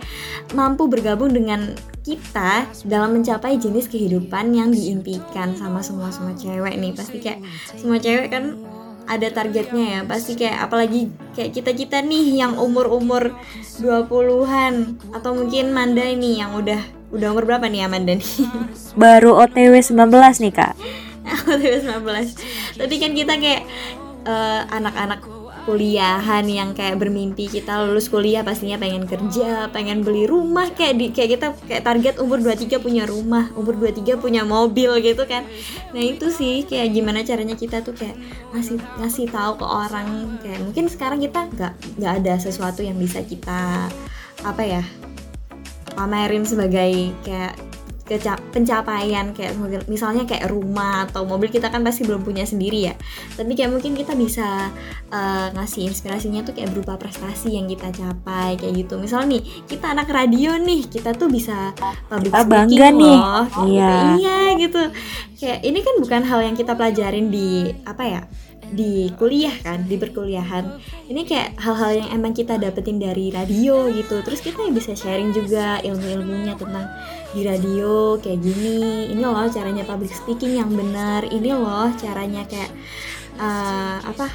mampu 0.53 0.85
bergabung 0.85 1.33
dengan 1.33 1.73
kita 2.05 2.69
dalam 2.85 3.17
mencapai 3.17 3.57
jenis 3.57 3.89
kehidupan 3.89 4.53
yang 4.53 4.69
diimpikan 4.69 5.57
sama 5.57 5.81
semua 5.81 6.13
semua 6.13 6.37
cewek 6.37 6.77
nih. 6.77 6.93
Pasti 6.93 7.17
kayak 7.17 7.41
semua 7.73 7.97
cewek 7.97 8.29
kan 8.29 8.61
ada 9.09 9.27
targetnya 9.33 9.85
ya. 9.85 9.99
Pasti 10.05 10.37
kayak 10.37 10.69
apalagi 10.69 11.09
kayak 11.33 11.57
kita-kita 11.57 12.05
nih 12.05 12.45
yang 12.45 12.61
umur-umur 12.61 13.33
20-an 13.81 15.01
atau 15.17 15.31
mungkin 15.33 15.73
Manda 15.73 16.05
ini 16.05 16.37
yang 16.37 16.53
udah 16.53 17.04
udah 17.15 17.27
umur 17.31 17.47
berapa 17.47 17.65
nih 17.71 17.87
Amanda 17.87 18.13
nih? 18.19 18.29
Baru 19.01 19.39
OTW 19.39 19.79
19 19.79 19.95
nih 20.43 20.53
kak 20.53 20.75
OTW 21.51 21.73
19 21.81 22.79
Tadi 22.79 22.95
kan 22.99 23.11
kita 23.15 23.33
kayak 23.39 23.63
eh, 24.27 24.61
anak-anak 24.75 25.21
uh, 25.23 25.45
kuliahan 25.65 26.45
yang 26.45 26.77
kayak 26.77 27.01
bermimpi 27.01 27.49
kita 27.49 27.89
lulus 27.89 28.05
kuliah 28.05 28.45
pastinya 28.45 28.77
pengen 28.77 29.09
kerja, 29.09 29.65
pengen 29.73 30.05
beli 30.05 30.29
rumah 30.29 30.69
kayak 30.69 30.93
di 30.93 31.09
kayak 31.09 31.29
kita 31.35 31.47
kayak 31.65 31.83
target 31.83 32.15
umur 32.21 32.37
23 32.37 32.77
punya 32.77 33.09
rumah, 33.09 33.49
umur 33.57 33.73
23 33.73 34.21
punya 34.21 34.45
mobil 34.45 34.93
gitu 35.01 35.25
kan. 35.25 35.41
Nah, 35.89 36.01
itu 36.05 36.29
sih 36.29 36.69
kayak 36.69 36.93
gimana 36.93 37.25
caranya 37.25 37.57
kita 37.57 37.81
tuh 37.81 37.97
kayak 37.97 38.13
ngasih 38.53 38.77
ngasih 39.01 39.25
tahu 39.33 39.57
ke 39.57 39.65
orang 39.65 40.37
kayak 40.45 40.61
mungkin 40.61 40.85
sekarang 40.85 41.19
kita 41.25 41.49
nggak 41.49 41.73
nggak 41.97 42.13
ada 42.21 42.33
sesuatu 42.37 42.85
yang 42.85 43.01
bisa 43.01 43.25
kita 43.25 43.89
apa 44.45 44.61
ya 44.61 44.85
pamerin 45.95 46.43
sebagai 46.43 47.15
kayak 47.23 47.57
pencapaian 48.53 49.33
kayak 49.33 49.57
misalnya 49.89 50.29
kayak 50.29 50.53
rumah 50.53 51.09
atau 51.09 51.25
mobil 51.25 51.49
kita 51.49 51.73
kan 51.73 51.81
pasti 51.81 52.05
belum 52.05 52.21
punya 52.21 52.45
sendiri 52.45 52.93
ya. 52.93 52.93
Tapi 53.33 53.57
kayak 53.57 53.73
mungkin 53.73 53.97
kita 53.97 54.13
bisa 54.13 54.69
uh, 55.09 55.47
ngasih 55.57 55.89
inspirasinya 55.89 56.45
tuh 56.45 56.53
kayak 56.53 56.69
berupa 56.69 57.01
prestasi 57.01 57.57
yang 57.57 57.65
kita 57.65 57.89
capai 57.89 58.61
kayak 58.61 58.85
gitu. 58.85 59.01
Misalnya 59.01 59.41
nih 59.41 59.43
kita 59.65 59.97
anak 59.97 60.07
radio 60.13 60.53
nih 60.61 60.85
kita 60.85 61.17
tuh 61.17 61.33
bisa 61.33 61.73
public 62.05 62.29
kita 62.29 62.45
bangga 62.45 62.87
loh, 62.93 63.01
nih. 63.01 63.17
gitu. 63.17 63.61
iya. 63.73 63.93
Iya 64.21 64.37
gitu. 64.61 64.81
Kayak 65.41 65.59
ini 65.65 65.79
kan 65.81 65.95
bukan 65.97 66.21
hal 66.29 66.39
yang 66.45 66.55
kita 66.55 66.77
pelajarin 66.77 67.33
di 67.33 67.73
apa 67.89 68.03
ya 68.05 68.21
di 68.71 69.11
kuliah 69.19 69.53
kan 69.61 69.85
di 69.85 69.99
perkuliahan. 69.99 70.81
Ini 71.05 71.21
kayak 71.27 71.61
hal-hal 71.61 71.91
yang 72.01 72.09
emang 72.15 72.33
kita 72.33 72.57
dapetin 72.57 72.97
dari 72.97 73.29
radio 73.29 73.89
gitu. 73.93 74.25
Terus 74.25 74.41
kita 74.41 74.65
bisa 74.73 74.97
sharing 74.97 75.35
juga 75.35 75.77
ilmu-ilmunya 75.85 76.57
tentang 76.57 76.89
di 77.35 77.41
radio 77.45 78.17
kayak 78.17 78.39
gini. 78.41 79.13
Ini 79.13 79.21
loh 79.21 79.49
caranya 79.51 79.85
public 79.85 80.13
speaking 80.13 80.57
yang 80.57 80.71
benar. 80.73 81.27
Ini 81.29 81.49
loh 81.53 81.93
caranya 81.99 82.47
kayak 82.49 82.71
uh, 83.37 84.01
apa 84.01 84.27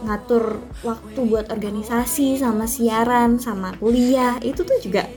ngatur 0.00 0.64
waktu 0.80 1.20
buat 1.28 1.52
organisasi 1.52 2.40
sama 2.40 2.68
siaran 2.68 3.40
sama 3.40 3.72
kuliah. 3.80 4.36
Itu 4.44 4.64
tuh 4.64 4.80
juga 4.80 5.08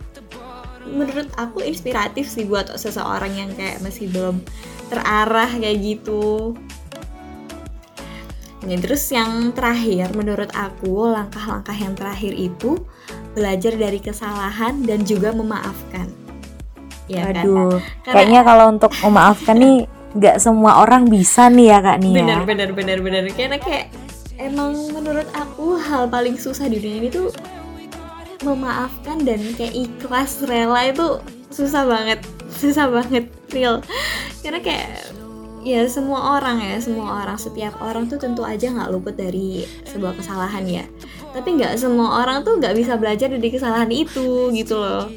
menurut 0.83 1.31
aku 1.39 1.63
inspiratif 1.63 2.27
sih 2.27 2.43
buat 2.43 2.67
seseorang 2.75 3.33
yang 3.33 3.51
kayak 3.55 3.79
masih 3.79 4.11
belum 4.11 4.43
terarah 4.91 5.49
kayak 5.55 5.79
gitu 5.79 6.53
Nah, 8.63 8.79
terus 8.79 9.03
yang 9.11 9.51
terakhir 9.51 10.15
menurut 10.15 10.47
aku 10.55 11.11
langkah-langkah 11.11 11.75
yang 11.75 11.93
terakhir 11.99 12.31
itu 12.31 12.79
belajar 13.35 13.75
dari 13.75 13.99
kesalahan 13.99 14.87
dan 14.87 15.03
juga 15.03 15.35
memaafkan. 15.35 16.07
Ya 17.11 17.27
Aduh, 17.35 17.83
kan? 18.07 18.15
kayaknya 18.15 18.41
kalau 18.47 18.71
untuk 18.71 18.95
memaafkan 19.03 19.59
nih 19.59 19.77
nggak 20.15 20.37
semua 20.39 20.79
orang 20.79 21.11
bisa 21.11 21.51
nih 21.51 21.75
ya 21.75 21.79
kak 21.83 21.99
bener, 21.99 22.23
ya. 22.23 22.37
Bener 22.47 22.69
bener 22.71 22.97
bener 23.03 23.23
karena 23.35 23.57
kayak 23.59 23.91
emang 24.39 24.71
menurut 24.93 25.27
aku 25.35 25.75
hal 25.81 26.07
paling 26.07 26.39
susah 26.39 26.71
di 26.71 26.79
dunia 26.79 26.97
ini 27.03 27.09
tuh 27.11 27.27
memaafkan 28.45 29.19
dan 29.27 29.39
kayak 29.59 29.73
ikhlas 29.73 30.43
rela 30.47 30.87
itu 30.87 31.19
susah 31.51 31.83
banget 31.83 32.19
susah 32.55 32.87
banget 32.87 33.27
real 33.51 33.83
karena 34.45 34.59
kayak 34.59 35.11
ya 35.63 35.87
semua 35.87 36.37
orang 36.37 36.59
ya 36.59 36.75
semua 36.83 37.23
orang 37.23 37.39
setiap 37.39 37.79
orang 37.79 38.11
tuh 38.11 38.19
tentu 38.19 38.43
aja 38.43 38.69
nggak 38.69 38.91
luput 38.91 39.15
dari 39.15 39.63
sebuah 39.87 40.19
kesalahan 40.19 40.63
ya. 40.67 40.85
Tapi 41.31 41.57
nggak 41.57 41.79
semua 41.79 42.21
orang 42.21 42.43
tuh 42.43 42.59
nggak 42.59 42.75
bisa 42.75 42.99
belajar 42.99 43.31
dari 43.31 43.49
kesalahan 43.49 43.89
itu 43.89 44.51
gitu 44.51 44.75
loh. 44.77 45.07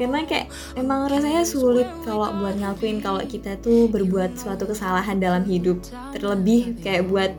Karena 0.00 0.24
kayak 0.26 0.50
emang 0.74 1.06
rasanya 1.06 1.46
sulit 1.46 1.86
kalau 2.02 2.32
buat 2.40 2.58
ngakuin 2.58 2.98
kalau 2.98 3.22
kita 3.22 3.60
tuh 3.60 3.86
berbuat 3.86 4.34
suatu 4.40 4.66
kesalahan 4.66 5.20
dalam 5.20 5.44
hidup. 5.46 5.78
Terlebih 6.16 6.80
kayak 6.82 7.06
buat 7.06 7.32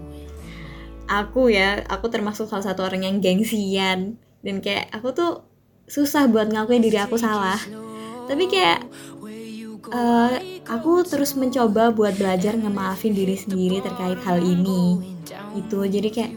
aku 1.10 1.51
ya 1.51 1.84
aku 1.89 2.08
termasuk 2.08 2.48
salah 2.48 2.63
satu 2.63 2.86
orang 2.86 3.03
yang 3.03 3.17
gengsian. 3.20 4.22
Dan 4.43 4.63
kayak 4.63 4.88
aku 4.96 5.12
tuh 5.12 5.32
susah 5.89 6.29
buat 6.32 6.48
ngakuin 6.48 6.79
diri 6.79 7.01
aku 7.01 7.20
salah. 7.20 7.60
Tapi 8.24 8.48
kayak 8.48 8.88
uh, 9.92 10.38
aku 10.70 11.04
terus 11.04 11.36
mencoba 11.36 11.92
buat 11.92 12.16
belajar 12.16 12.56
ngemaafin 12.56 13.12
diri 13.12 13.36
sendiri 13.36 13.84
terkait 13.84 14.20
hal 14.24 14.40
ini. 14.40 15.16
Itu 15.58 15.84
jadi 15.84 16.08
kayak 16.08 16.34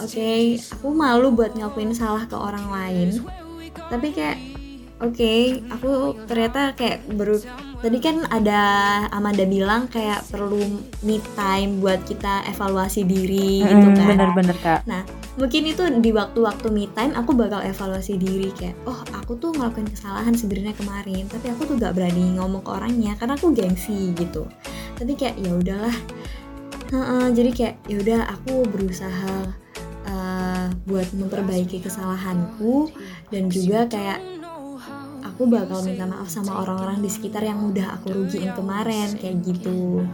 oke 0.00 0.08
okay, 0.08 0.56
aku 0.56 0.88
malu 0.94 1.34
buat 1.34 1.52
ngakuin 1.52 1.92
salah 1.92 2.24
ke 2.24 2.36
orang 2.36 2.66
lain. 2.70 3.08
Tapi 3.88 4.08
kayak 4.14 4.51
oke 5.02 5.18
okay, 5.18 5.58
aku 5.66 6.14
ternyata 6.30 6.78
kayak 6.78 7.02
baru 7.10 7.42
tadi 7.82 7.98
kan 7.98 8.22
ada 8.30 8.60
Amanda 9.10 9.42
bilang 9.42 9.90
kayak 9.90 10.22
perlu 10.30 10.62
me 11.02 11.18
time 11.34 11.82
buat 11.82 12.06
kita 12.06 12.46
evaluasi 12.54 13.02
diri 13.02 13.66
gitu 13.66 13.88
kan. 13.98 14.06
bener-bener 14.14 14.56
kak. 14.62 14.86
Nah 14.86 15.02
mungkin 15.34 15.66
itu 15.66 15.82
di 15.98 16.14
waktu-waktu 16.14 16.70
me 16.70 16.86
time 16.94 17.10
aku 17.18 17.34
bakal 17.34 17.58
evaluasi 17.58 18.14
diri 18.14 18.54
kayak 18.54 18.78
oh 18.86 19.02
aku 19.18 19.34
tuh 19.42 19.50
ngelakuin 19.50 19.90
kesalahan 19.90 20.30
sebenarnya 20.38 20.78
kemarin 20.78 21.26
tapi 21.26 21.50
aku 21.50 21.66
tuh 21.66 21.74
gak 21.82 21.98
berani 21.98 22.38
ngomong 22.38 22.62
ke 22.62 22.70
orangnya 22.70 23.18
karena 23.18 23.34
aku 23.34 23.50
gengsi 23.50 24.14
gitu. 24.14 24.46
Tapi 24.94 25.18
kayak 25.18 25.36
ya 25.42 25.50
udahlah. 25.50 25.96
Uh, 26.92 27.32
jadi 27.32 27.50
kayak 27.50 27.74
ya 27.88 27.96
udah 27.98 28.20
aku 28.30 28.68
berusaha 28.68 29.34
uh, 30.06 30.66
buat 30.86 31.08
memperbaiki 31.16 31.82
kesalahanku 31.82 32.92
dan 33.32 33.48
juga 33.48 33.88
kayak 33.88 34.41
aku 35.32 35.48
bakal 35.48 35.80
minta 35.80 36.04
maaf 36.04 36.28
sama 36.28 36.60
orang-orang 36.60 37.00
di 37.00 37.08
sekitar 37.08 37.40
yang 37.40 37.72
udah 37.72 37.96
aku 37.96 38.12
rugiin 38.12 38.52
kemarin 38.52 39.16
kayak 39.16 39.40
gitu. 39.40 40.04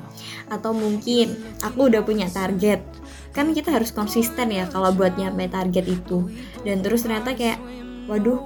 Atau 0.46 0.70
mungkin 0.72 1.34
aku 1.58 1.90
udah 1.90 2.06
punya 2.06 2.30
target. 2.30 2.86
Kan 3.34 3.50
kita 3.50 3.74
harus 3.74 3.90
konsisten 3.90 4.54
ya 4.54 4.70
kalau 4.70 4.94
buat 4.94 5.18
nyampe 5.18 5.50
target 5.50 5.90
itu. 5.90 6.30
Dan 6.62 6.86
terus 6.86 7.02
ternyata 7.02 7.34
kayak 7.34 7.58
waduh 8.06 8.40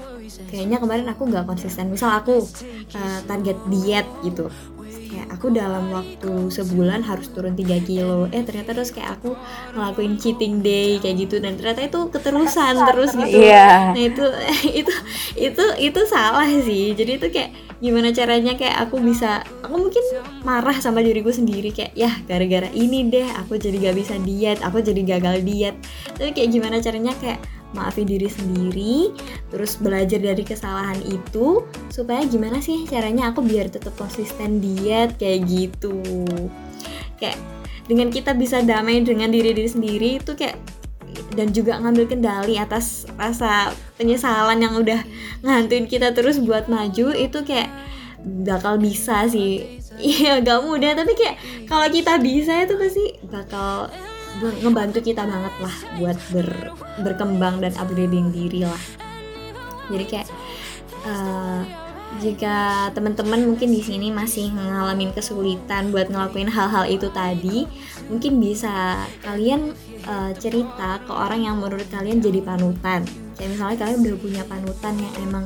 kayaknya 0.48 0.80
kemarin 0.80 1.06
aku 1.12 1.28
nggak 1.28 1.44
konsisten. 1.44 1.92
Misal 1.92 2.16
aku 2.16 2.40
uh, 2.96 3.20
target 3.28 3.60
diet 3.68 4.08
gitu 4.24 4.48
kayak 4.96 5.28
aku 5.32 5.52
dalam 5.52 5.92
waktu 5.92 6.50
sebulan 6.52 7.04
harus 7.04 7.30
turun 7.32 7.56
3 7.56 7.82
kilo. 7.84 8.28
Eh 8.30 8.42
ternyata 8.44 8.76
terus 8.76 8.92
kayak 8.92 9.20
aku 9.20 9.36
ngelakuin 9.76 10.14
cheating 10.20 10.60
day 10.60 11.00
kayak 11.00 11.28
gitu. 11.28 11.40
Dan 11.40 11.56
ternyata 11.56 11.84
itu 11.84 12.00
keterusan 12.12 12.74
terus 12.88 13.10
gitu. 13.16 13.38
yeah. 13.40 13.92
nah 13.92 14.02
itu 14.02 14.24
itu 14.84 14.94
itu 15.38 15.64
itu 15.78 16.00
salah 16.08 16.48
sih. 16.48 16.92
Jadi 16.92 17.22
itu 17.22 17.26
kayak 17.32 17.50
gimana 17.82 18.14
caranya 18.14 18.54
kayak 18.54 18.76
aku 18.88 19.02
bisa 19.02 19.42
aku 19.64 19.74
mungkin 19.88 20.04
marah 20.44 20.76
sama 20.78 21.00
diriku 21.00 21.32
sendiri. 21.32 21.72
Kayak 21.72 21.92
ya 21.96 22.10
gara-gara 22.24 22.68
ini 22.74 23.08
deh 23.08 23.28
aku 23.38 23.56
jadi 23.56 23.90
gak 23.90 23.96
bisa 23.96 24.14
diet 24.20 24.58
aku 24.60 24.84
jadi 24.84 25.02
gagal 25.18 25.42
diet. 25.42 25.76
Tapi 26.16 26.30
kayak 26.36 26.50
gimana 26.52 26.76
caranya 26.78 27.12
kayak 27.18 27.40
maafin 27.72 28.04
diri 28.08 28.28
sendiri 28.28 29.12
terus 29.48 29.80
belajar 29.80 30.20
dari 30.20 30.44
kesalahan 30.44 31.00
itu 31.04 31.64
supaya 31.88 32.24
gimana 32.28 32.60
sih 32.60 32.84
caranya 32.88 33.32
aku 33.32 33.40
biar 33.44 33.72
tetap 33.72 33.96
konsisten 33.96 34.60
diet 34.60 35.16
kayak 35.16 35.48
gitu. 35.48 36.00
Kayak 37.16 37.40
dengan 37.88 38.08
kita 38.12 38.36
bisa 38.36 38.62
damai 38.62 39.02
dengan 39.02 39.28
diri 39.32 39.56
diri 39.56 39.68
sendiri 39.68 40.08
itu 40.22 40.32
kayak 40.36 40.56
dan 41.32 41.48
juga 41.52 41.80
ngambil 41.80 42.12
kendali 42.12 42.60
atas 42.60 43.08
rasa 43.16 43.72
penyesalan 43.96 44.60
yang 44.60 44.76
udah 44.76 45.00
ngantuin 45.40 45.88
kita 45.88 46.12
terus 46.12 46.36
buat 46.40 46.68
maju 46.68 47.16
itu 47.16 47.38
kayak 47.44 47.72
bakal 48.44 48.76
bisa 48.78 49.26
sih. 49.28 49.60
Iya 50.02 50.40
gak 50.40 50.64
mudah 50.64 50.96
tapi 50.96 51.12
kayak 51.12 51.36
kalau 51.68 51.84
kita 51.92 52.16
bisa 52.16 52.64
itu 52.64 52.80
pasti 52.80 53.12
bakal 53.28 53.92
ngebantu 54.40 55.04
kita 55.04 55.28
banget 55.28 55.54
lah 55.60 55.76
buat 56.00 56.18
ber, 56.32 56.48
berkembang 57.04 57.60
dan 57.60 57.72
upgrading 57.76 58.32
diri 58.32 58.64
lah 58.64 58.82
jadi 59.92 60.04
kayak 60.08 60.28
uh, 61.04 61.62
jika 62.20 62.88
teman-teman 62.92 63.40
mungkin 63.48 63.72
di 63.72 63.80
sini 63.80 64.12
masih 64.12 64.52
ngalamin 64.52 65.16
kesulitan 65.16 65.88
buat 65.88 66.12
ngelakuin 66.12 66.50
hal-hal 66.52 66.84
itu 66.84 67.08
tadi, 67.08 67.64
mungkin 68.12 68.36
bisa 68.36 69.00
kalian 69.24 69.72
uh, 70.04 70.36
cerita 70.36 71.00
ke 71.08 71.12
orang 71.12 71.48
yang 71.48 71.56
menurut 71.56 71.88
kalian 71.88 72.20
jadi 72.20 72.44
panutan. 72.44 73.08
Kayak 73.40 73.56
misalnya 73.56 73.76
kalian 73.80 73.98
udah 74.04 74.20
punya 74.20 74.42
panutan 74.44 74.94
yang 75.00 75.14
emang 75.24 75.44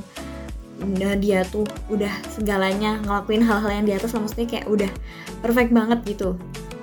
udah 0.76 1.12
dia 1.16 1.40
tuh 1.49 1.64
udah 1.88 2.12
segalanya 2.35 3.00
ngelakuin 3.00 3.47
hal-hal 3.47 3.71
yang 3.73 3.87
di 3.88 3.95
atas 3.97 4.12
maksudnya 4.12 4.45
kayak 4.45 4.66
udah 4.69 4.90
perfect 5.40 5.73
banget 5.73 6.05
gitu 6.05 6.37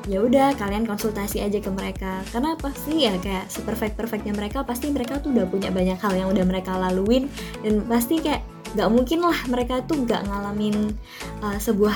ya 0.07 0.19
udah 0.19 0.51
kalian 0.60 0.83
konsultasi 0.83 1.39
aja 1.39 1.60
ke 1.63 1.72
mereka. 1.72 2.24
Karena 2.31 2.55
pasti 2.60 3.07
ya 3.07 3.15
kayak 3.19 3.48
seperfect 3.48 3.95
perfectnya 3.95 4.36
mereka 4.36 4.67
pasti 4.67 4.91
mereka 4.91 5.19
tuh 5.24 5.31
udah 5.31 5.48
punya 5.48 5.69
banyak 5.72 5.95
hal 6.00 6.13
yang 6.13 6.29
udah 6.31 6.45
mereka 6.45 6.75
laluin. 6.75 7.31
Dan 7.63 7.88
pasti 7.88 8.19
kayak 8.19 8.43
nggak 8.74 8.89
mungkin 8.89 9.19
lah 9.22 9.38
mereka 9.48 9.86
tuh 9.86 10.03
nggak 10.03 10.22
ngalamin 10.27 10.98
uh, 11.45 11.57
sebuah 11.62 11.95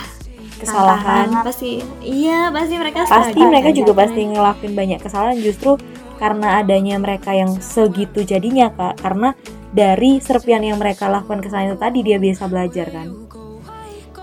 kesalahan. 0.62 1.28
tantangan. 1.30 1.46
pasti 1.46 1.82
iya 2.02 2.50
pasti 2.54 2.76
mereka 2.78 3.06
pasti 3.06 3.40
mereka 3.42 3.70
juga 3.74 3.92
pasti 3.94 4.22
ngelakuin 4.26 4.74
banyak 4.74 5.00
kesalahan 5.02 5.38
justru 5.42 5.78
karena 6.18 6.66
adanya 6.66 6.98
mereka 6.98 7.30
yang 7.34 7.60
segitu 7.62 8.24
jadinya 8.24 8.72
kak. 8.74 9.04
Karena 9.04 9.36
dari 9.74 10.24
serpian 10.24 10.64
yang 10.64 10.80
mereka 10.80 11.12
lakukan 11.12 11.44
kesalahan 11.44 11.76
itu 11.76 11.80
tadi 11.82 12.00
dia 12.02 12.18
biasa 12.18 12.48
belajar 12.48 12.88
kan 12.90 13.27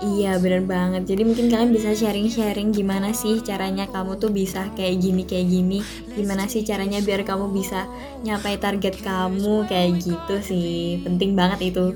Iya 0.03 0.35
bener 0.43 0.67
banget. 0.67 1.07
Jadi 1.07 1.23
mungkin 1.23 1.47
kalian 1.47 1.71
bisa 1.71 1.95
sharing-sharing 1.95 2.75
Gimana 2.75 3.15
sih 3.15 3.39
caranya 3.39 3.87
kamu 3.87 4.19
tuh 4.19 4.27
bisa 4.27 4.67
kayak 4.75 4.99
gini 4.99 5.23
kayak 5.23 5.47
gini. 5.47 5.79
Gimana 6.11 6.51
sih 6.51 6.67
caranya 6.67 6.99
biar 6.99 7.23
kamu 7.23 7.55
bisa 7.55 7.87
Nyapai 8.27 8.59
target 8.59 8.99
kamu 8.99 9.63
Kayak 9.71 10.03
gitu 10.03 10.35
sih. 10.43 10.99
Penting 10.99 11.31
banget 11.39 11.71
itu. 11.71 11.95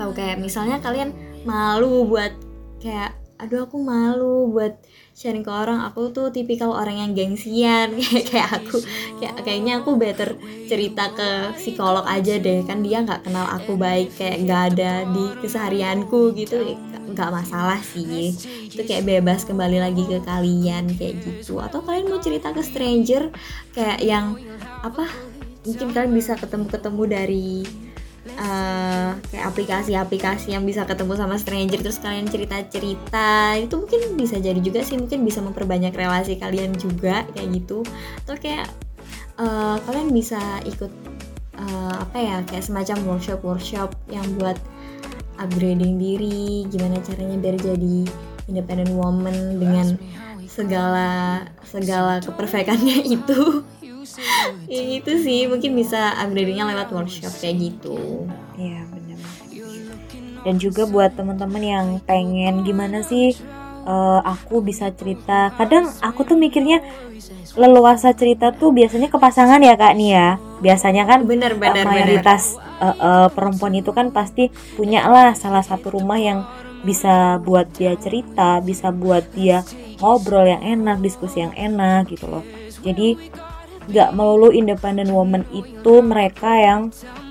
Tahu 0.00 0.10
kayak 0.16 0.40
misalnya 0.40 0.80
kalian 0.80 1.12
Malu 1.44 2.08
buat 2.08 2.32
Kayak 2.80 3.21
aduh 3.42 3.66
aku 3.66 3.82
malu 3.82 4.54
buat 4.54 4.78
sharing 5.12 5.42
ke 5.42 5.50
orang. 5.50 5.82
Aku 5.90 6.14
tuh 6.14 6.30
tipikal 6.30 6.70
orang 6.70 7.02
yang 7.02 7.10
gengsian. 7.12 7.94
Kayak 8.00 8.24
kayak 8.30 8.48
aku 8.62 8.76
kayak 9.18 9.36
kayaknya 9.42 9.72
aku 9.82 9.90
better 9.98 10.38
cerita 10.70 11.10
ke 11.12 11.58
psikolog 11.58 12.06
aja 12.06 12.38
deh. 12.38 12.62
Kan 12.62 12.86
dia 12.86 13.02
nggak 13.02 13.26
kenal 13.26 13.44
aku 13.50 13.74
baik 13.74 14.14
kayak 14.14 14.46
nggak 14.46 14.62
ada 14.74 14.92
di 15.10 15.24
keseharianku 15.42 16.32
gitu. 16.38 16.78
Nggak 17.12 17.30
masalah 17.34 17.82
sih. 17.82 18.32
Itu 18.70 18.86
kayak 18.86 19.04
bebas 19.04 19.44
kembali 19.44 19.82
lagi 19.82 20.06
ke 20.06 20.22
kalian 20.22 20.94
kayak 20.94 21.20
gitu. 21.26 21.58
Atau 21.58 21.82
kalian 21.82 22.08
mau 22.08 22.22
cerita 22.22 22.54
ke 22.54 22.62
stranger 22.62 23.34
kayak 23.74 24.00
yang 24.00 24.38
apa 24.86 25.06
mungkin 25.62 25.94
kalian 25.94 26.14
bisa 26.14 26.34
ketemu-ketemu 26.34 27.02
dari 27.06 27.48
uh, 28.38 29.18
kayak 29.30 29.44
aplikasi-aplikasi 29.50 30.54
yang 30.54 30.62
bisa 30.62 30.86
ketemu 30.86 31.18
sama 31.18 31.36
stranger 31.38 31.80
terus 31.82 31.98
kalian 31.98 32.30
cerita-cerita. 32.30 33.58
Itu 33.58 33.82
mungkin 33.82 34.14
bisa 34.14 34.38
jadi 34.38 34.58
juga 34.62 34.86
sih 34.86 34.98
mungkin 34.98 35.26
bisa 35.26 35.42
memperbanyak 35.42 35.94
relasi 35.94 36.38
kalian 36.38 36.74
juga 36.78 37.26
kayak 37.34 37.48
gitu. 37.58 37.82
Atau 38.24 38.38
kayak 38.38 38.70
uh, 39.38 39.76
kalian 39.82 40.14
bisa 40.14 40.40
ikut 40.68 40.92
uh, 41.58 41.94
apa 41.98 42.18
ya 42.18 42.36
kayak 42.46 42.64
semacam 42.64 42.96
workshop 43.14 43.40
workshop 43.42 43.90
yang 44.08 44.24
buat 44.38 44.56
upgrading 45.40 45.98
diri 45.98 46.68
gimana 46.70 47.02
caranya 47.02 47.36
biar 47.40 47.56
jadi 47.58 47.98
independent 48.46 48.92
woman 48.94 49.58
dengan 49.58 49.96
segala 50.46 51.40
segala 51.64 52.20
keperfekannya 52.20 53.00
itu 53.16 53.64
ya 54.68 54.82
gitu. 54.98 55.10
sih 55.20 55.48
mungkin 55.48 55.76
bisa 55.76 56.16
upgradingnya 56.20 56.68
lewat 56.68 56.88
workshop 56.92 57.32
kayak 57.40 57.56
gitu. 57.70 58.26
Iya 58.58 58.84
benar 58.88 59.02
dan 60.42 60.58
juga 60.58 60.86
buat 60.86 61.14
teman-teman 61.14 61.62
yang 61.62 61.86
pengen 62.02 62.66
gimana 62.66 63.06
sih 63.06 63.34
uh, 63.86 64.20
aku 64.22 64.62
bisa 64.62 64.90
cerita. 64.94 65.54
Kadang 65.54 65.90
aku 66.02 66.26
tuh 66.26 66.36
mikirnya 66.38 66.82
leluasa 67.54 68.10
cerita 68.14 68.50
tuh 68.50 68.74
biasanya 68.74 69.08
ke 69.12 69.18
pasangan 69.18 69.62
ya 69.62 69.74
kak 69.78 69.94
nih 69.94 70.10
ya. 70.14 70.28
Biasanya 70.62 71.06
kan 71.06 71.26
bener, 71.26 71.58
bener, 71.58 71.86
mayoritas 71.86 72.58
bener. 72.58 72.82
Uh, 72.82 72.94
uh, 72.98 73.26
perempuan 73.30 73.74
itu 73.78 73.90
kan 73.94 74.10
pasti 74.10 74.50
punya 74.74 75.06
lah 75.06 75.34
salah 75.38 75.62
satu 75.62 75.94
rumah 75.94 76.18
yang 76.18 76.42
bisa 76.82 77.38
buat 77.38 77.70
dia 77.78 77.94
cerita 77.94 78.58
bisa 78.58 78.90
buat 78.90 79.22
dia 79.38 79.62
ngobrol 80.02 80.50
yang 80.50 80.82
enak 80.82 80.98
diskusi 80.98 81.38
yang 81.38 81.54
enak 81.54 82.10
gitu 82.10 82.26
loh. 82.26 82.42
Jadi 82.82 83.14
gak 83.92 84.16
melulu 84.16 84.50
independent 84.50 85.12
woman 85.12 85.44
itu 85.52 86.00
mereka 86.00 86.56
yang 86.56 86.80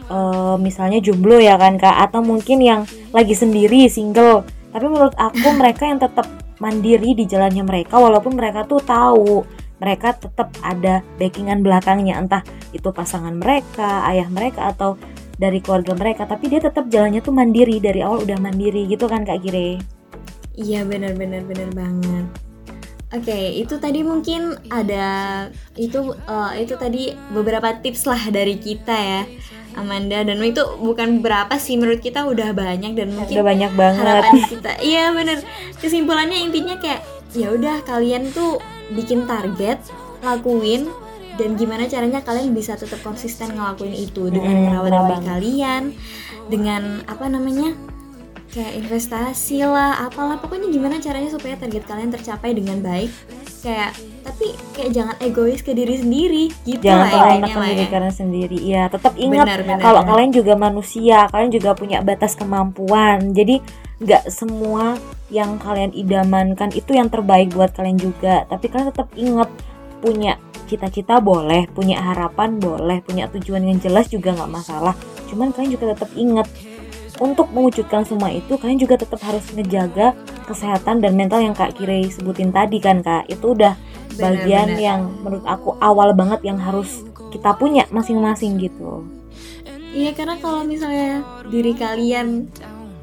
uh, 0.08 0.56
misalnya 0.62 1.02
jomblo 1.02 1.41
ya 1.41 1.58
kan 1.58 1.82
kak? 1.82 1.97
Atau 2.10 2.21
mungkin 2.21 2.62
yang 2.62 2.82
lagi 3.12 3.34
sendiri 3.34 3.89
single. 3.89 4.45
Tapi 4.71 4.86
menurut 4.86 5.17
aku 5.17 5.47
mereka 5.62 5.89
yang 5.89 6.00
tetap 6.00 6.30
mandiri 6.62 7.17
di 7.17 7.26
jalannya 7.26 7.65
mereka 7.65 7.97
walaupun 7.97 8.38
mereka 8.38 8.69
tuh 8.69 8.80
tahu 8.86 9.41
mereka 9.82 10.13
tetap 10.13 10.54
ada 10.62 11.02
backingan 11.17 11.65
belakangnya. 11.65 12.21
Entah 12.21 12.45
itu 12.69 12.93
pasangan 12.93 13.34
mereka 13.34 14.06
ayah 14.13 14.30
mereka 14.30 14.69
atau 14.69 14.95
dari 15.41 15.58
keluarga 15.58 15.97
mereka. 15.97 16.30
Tapi 16.30 16.54
dia 16.54 16.62
tetap 16.62 16.86
jalannya 16.88 17.19
tuh 17.26 17.34
mandiri 17.34 17.82
dari 17.82 18.06
awal 18.06 18.21
udah 18.21 18.38
mandiri. 18.38 18.86
Gitu 18.86 19.10
kan 19.10 19.26
kak 19.26 19.41
Gire? 19.41 19.82
Iya 20.54 20.86
benar 20.86 21.17
benar 21.17 21.41
benar 21.50 21.69
banget 21.74 22.51
Oke, 23.12 23.28
okay, 23.28 23.60
itu 23.60 23.76
tadi 23.76 24.08
mungkin 24.08 24.56
ada 24.71 25.08
itu 25.76 26.15
uh, 26.32 26.56
itu 26.56 26.80
tadi 26.80 27.12
beberapa 27.36 27.76
tips 27.84 28.08
lah 28.08 28.32
dari 28.32 28.56
kita 28.56 28.95
ya, 28.95 29.21
Amanda 29.76 30.24
dan 30.24 30.39
itu 30.39 30.63
bukan 30.80 31.19
berapa 31.19 31.52
sih 31.60 31.76
menurut 31.76 32.00
kita 32.00 32.24
udah 32.24 32.56
banyak 32.56 32.95
dan 32.95 33.12
mungkin 33.12 33.36
udah 33.36 33.47
banyak 33.52 33.71
banget 33.76 34.00
harapan 34.00 34.36
kita. 34.47 34.71
Iya 34.95 35.12
bener. 35.12 35.43
Kesimpulannya 35.84 36.39
intinya 36.39 36.80
kayak 36.80 37.04
ya 37.36 37.52
udah 37.52 37.84
kalian 37.84 38.32
tuh 38.32 38.63
bikin 38.95 39.28
target, 39.28 39.84
lakuin 40.24 40.88
dan 41.36 41.60
gimana 41.60 41.91
caranya 41.91 42.24
kalian 42.24 42.56
bisa 42.56 42.80
tetap 42.80 43.04
konsisten 43.04 43.60
ngelakuin 43.60 43.91
itu 43.91 44.32
dengan 44.32 44.56
hmm, 44.56 44.63
merawat 44.71 44.91
diri 44.95 45.19
kalian, 45.28 45.84
dengan 46.47 47.04
apa 47.12 47.28
namanya 47.28 47.76
kayak 48.52 48.74
investasi 48.78 49.64
lah 49.64 50.06
apalah. 50.06 50.38
Pokoknya 50.38 50.68
gimana 50.68 51.00
caranya 51.00 51.32
supaya 51.32 51.56
target 51.56 51.84
kalian 51.88 52.12
tercapai 52.12 52.52
dengan 52.52 52.84
baik. 52.84 53.10
Kayak 53.64 53.96
tapi 54.22 54.54
kayak 54.76 54.92
jangan 54.92 55.16
egois 55.24 55.64
ke 55.64 55.72
diri 55.72 55.96
sendiri. 55.98 56.46
Gitu 56.68 56.84
jangan 56.84 57.08
lah 57.10 57.40
ya, 57.40 57.48
ke 57.48 57.60
diri 57.72 57.86
kalian 57.88 58.16
sendiri. 58.16 58.60
Ya 58.60 58.84
tetap 58.92 59.16
ingat 59.16 59.48
kalau 59.80 60.04
kalian 60.04 60.32
juga 60.36 60.54
manusia 60.60 61.32
kalian 61.32 61.52
juga 61.52 61.72
punya 61.74 62.04
batas 62.04 62.36
kemampuan. 62.36 63.32
Jadi 63.32 63.64
nggak 64.04 64.28
semua 64.28 65.00
yang 65.32 65.56
kalian 65.58 65.96
idamankan 65.96 66.76
itu 66.76 66.92
yang 66.92 67.08
terbaik 67.08 67.56
buat 67.56 67.72
kalian 67.72 67.98
juga. 67.98 68.44
Tapi 68.52 68.68
kalian 68.68 68.92
tetap 68.92 69.10
ingat 69.16 69.50
punya 70.04 70.36
cita-cita 70.72 71.20
boleh 71.20 71.68
punya 71.76 72.00
harapan 72.00 72.56
boleh 72.56 73.04
punya 73.04 73.28
tujuan 73.28 73.60
yang 73.68 73.80
jelas 73.80 74.08
juga 74.12 74.32
nggak 74.36 74.52
masalah. 74.52 74.96
Cuman 75.28 75.52
kalian 75.56 75.76
juga 75.76 75.96
tetap 75.96 76.12
ingat 76.16 76.48
untuk 77.21 77.53
mewujudkan 77.53 78.01
semua 78.01 78.34
itu 78.34 78.57
kalian 78.57 78.81
juga 78.81 78.97
tetap 78.97 79.21
harus 79.21 79.45
ngejaga 79.53 80.17
kesehatan 80.49 81.05
dan 81.05 81.13
mental 81.13 81.45
yang 81.45 81.53
Kak 81.53 81.77
Kire 81.77 82.10
sebutin 82.10 82.49
tadi 82.49 82.81
kan 82.81 83.05
Kak. 83.05 83.29
Itu 83.29 83.53
udah 83.53 83.77
bener, 83.77 84.17
bagian 84.17 84.67
bener. 84.73 84.81
yang 84.81 85.01
menurut 85.21 85.45
aku 85.45 85.77
awal 85.77 86.17
banget 86.17 86.41
yang 86.41 86.57
harus 86.57 87.05
kita 87.29 87.53
punya 87.53 87.86
masing-masing 87.93 88.57
gitu. 88.57 89.05
Iya 89.93 90.17
karena 90.17 90.41
kalau 90.41 90.65
misalnya 90.65 91.21
diri 91.51 91.77
kalian 91.77 92.49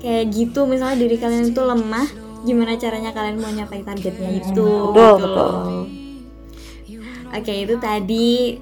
kayak 0.02 0.34
gitu 0.34 0.66
misalnya 0.66 0.98
diri 0.98 1.16
kalian 1.20 1.54
itu 1.54 1.62
lemah 1.62 2.08
gimana 2.42 2.74
caranya 2.74 3.10
kalian 3.14 3.38
mau 3.38 3.52
nyapai 3.54 3.86
targetnya 3.86 4.30
itu? 4.34 4.66
Betul 4.90 5.14
gitu 5.14 5.22
betul. 5.22 5.52
oke 7.28 7.52
itu 7.52 7.74
tadi 7.76 8.56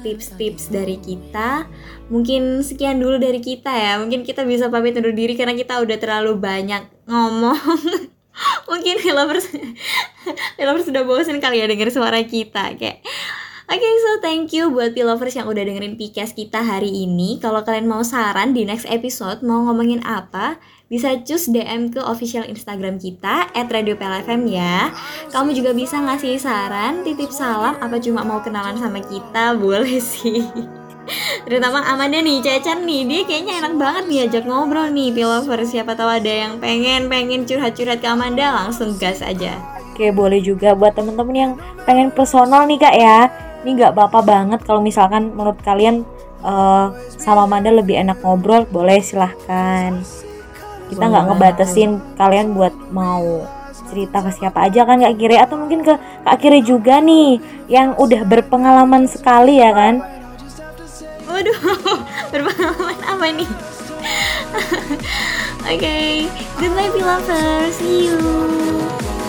tips-tips 0.00 0.72
dari 0.72 0.98
kita. 0.98 1.68
Mungkin 2.10 2.64
sekian 2.64 2.98
dulu 2.98 3.20
dari 3.20 3.38
kita 3.38 3.70
ya. 3.70 3.92
Mungkin 4.02 4.26
kita 4.26 4.42
bisa 4.48 4.72
pamit 4.72 4.96
undur 4.98 5.14
diri 5.14 5.38
karena 5.38 5.54
kita 5.54 5.78
udah 5.78 5.96
terlalu 6.00 6.36
banyak 6.36 6.88
ngomong. 7.06 7.60
Mungkin 8.70 8.96
lovers 9.12 9.52
lovers 10.60 10.86
sudah 10.88 11.02
bosan 11.04 11.42
kali 11.42 11.60
ya 11.60 11.66
denger 11.68 11.92
suara 11.92 12.22
kita 12.24 12.78
kayak 12.78 13.04
Oke, 13.70 13.86
okay, 13.86 13.94
so 14.02 14.10
thank 14.18 14.50
you 14.50 14.66
buat 14.66 14.98
Pilovers 14.98 15.38
yang 15.38 15.46
udah 15.46 15.62
dengerin 15.62 15.94
podcast 15.94 16.34
kita 16.34 16.58
hari 16.58 16.90
ini. 16.90 17.38
Kalau 17.38 17.62
kalian 17.62 17.86
mau 17.86 18.02
saran 18.02 18.50
di 18.50 18.66
next 18.66 18.82
episode 18.90 19.46
mau 19.46 19.62
ngomongin 19.62 20.02
apa, 20.02 20.58
bisa 20.90 21.14
cus 21.22 21.46
DM 21.46 21.94
ke 21.94 22.02
official 22.02 22.42
Instagram 22.50 22.98
kita 22.98 23.46
@radioplfm 23.54 24.42
ya. 24.50 24.90
Kamu 25.30 25.54
juga 25.54 25.70
bisa 25.70 26.02
ngasih 26.02 26.42
saran, 26.42 27.06
titip 27.06 27.30
salam, 27.30 27.78
apa 27.78 28.02
cuma 28.02 28.26
mau 28.26 28.42
kenalan 28.42 28.74
sama 28.74 28.98
kita, 28.98 29.54
boleh 29.54 30.02
sih. 30.02 30.42
Terutama 31.46 31.86
Amanda 31.86 32.18
nih, 32.18 32.42
Cecan 32.42 32.82
nih, 32.82 33.06
dia 33.06 33.20
kayaknya 33.22 33.62
enak 33.62 33.74
banget 33.78 34.04
nih 34.10 34.18
ajak 34.26 34.44
ngobrol 34.50 34.90
nih, 34.90 35.14
Pilovers. 35.14 35.70
Siapa 35.70 35.94
tahu 35.94 36.10
ada 36.10 36.26
yang 36.28 36.58
pengen 36.58 37.06
pengen 37.06 37.46
curhat-curhat 37.46 38.02
ke 38.02 38.08
Amanda, 38.10 38.50
langsung 38.50 38.98
gas 38.98 39.22
aja. 39.22 39.54
Oke, 39.94 40.10
boleh 40.10 40.42
juga 40.42 40.74
buat 40.74 40.98
temen-temen 40.98 41.36
yang 41.38 41.52
pengen 41.86 42.10
personal 42.10 42.66
nih 42.66 42.78
kak 42.82 42.94
ya 42.98 43.30
ini 43.60 43.76
nggak 43.76 43.92
apa-apa 43.92 44.20
banget 44.24 44.60
kalau 44.64 44.80
misalkan 44.80 45.32
menurut 45.36 45.60
kalian 45.60 46.04
uh, 46.40 46.92
sama 47.20 47.44
Amanda 47.44 47.68
lebih 47.68 47.96
enak 48.00 48.20
ngobrol 48.24 48.64
boleh 48.72 49.04
silahkan 49.04 50.00
kita 50.90 51.04
nggak 51.06 51.24
ngebatasin 51.30 52.02
kalian 52.18 52.52
buat 52.52 52.74
mau 52.90 53.46
cerita 53.90 54.22
ke 54.22 54.30
siapa 54.34 54.66
aja 54.66 54.86
kan 54.86 54.98
kak 55.02 55.14
Kiri 55.18 55.36
atau 55.38 55.56
mungkin 55.58 55.86
ke 55.86 55.94
kak 56.26 56.36
Kiri 56.42 56.60
juga 56.66 56.98
nih 56.98 57.38
yang 57.70 57.94
udah 57.94 58.26
berpengalaman 58.26 59.06
sekali 59.06 59.62
ya 59.62 59.70
kan 59.70 60.02
waduh 61.30 61.58
berpengalaman 62.34 62.98
apa 63.06 63.26
nih 63.34 63.50
Oke, 65.70 65.76
okay. 65.76 66.10
goodbye, 66.58 66.88
lovers. 66.88 67.76
See 67.76 68.08
you. 68.08 69.19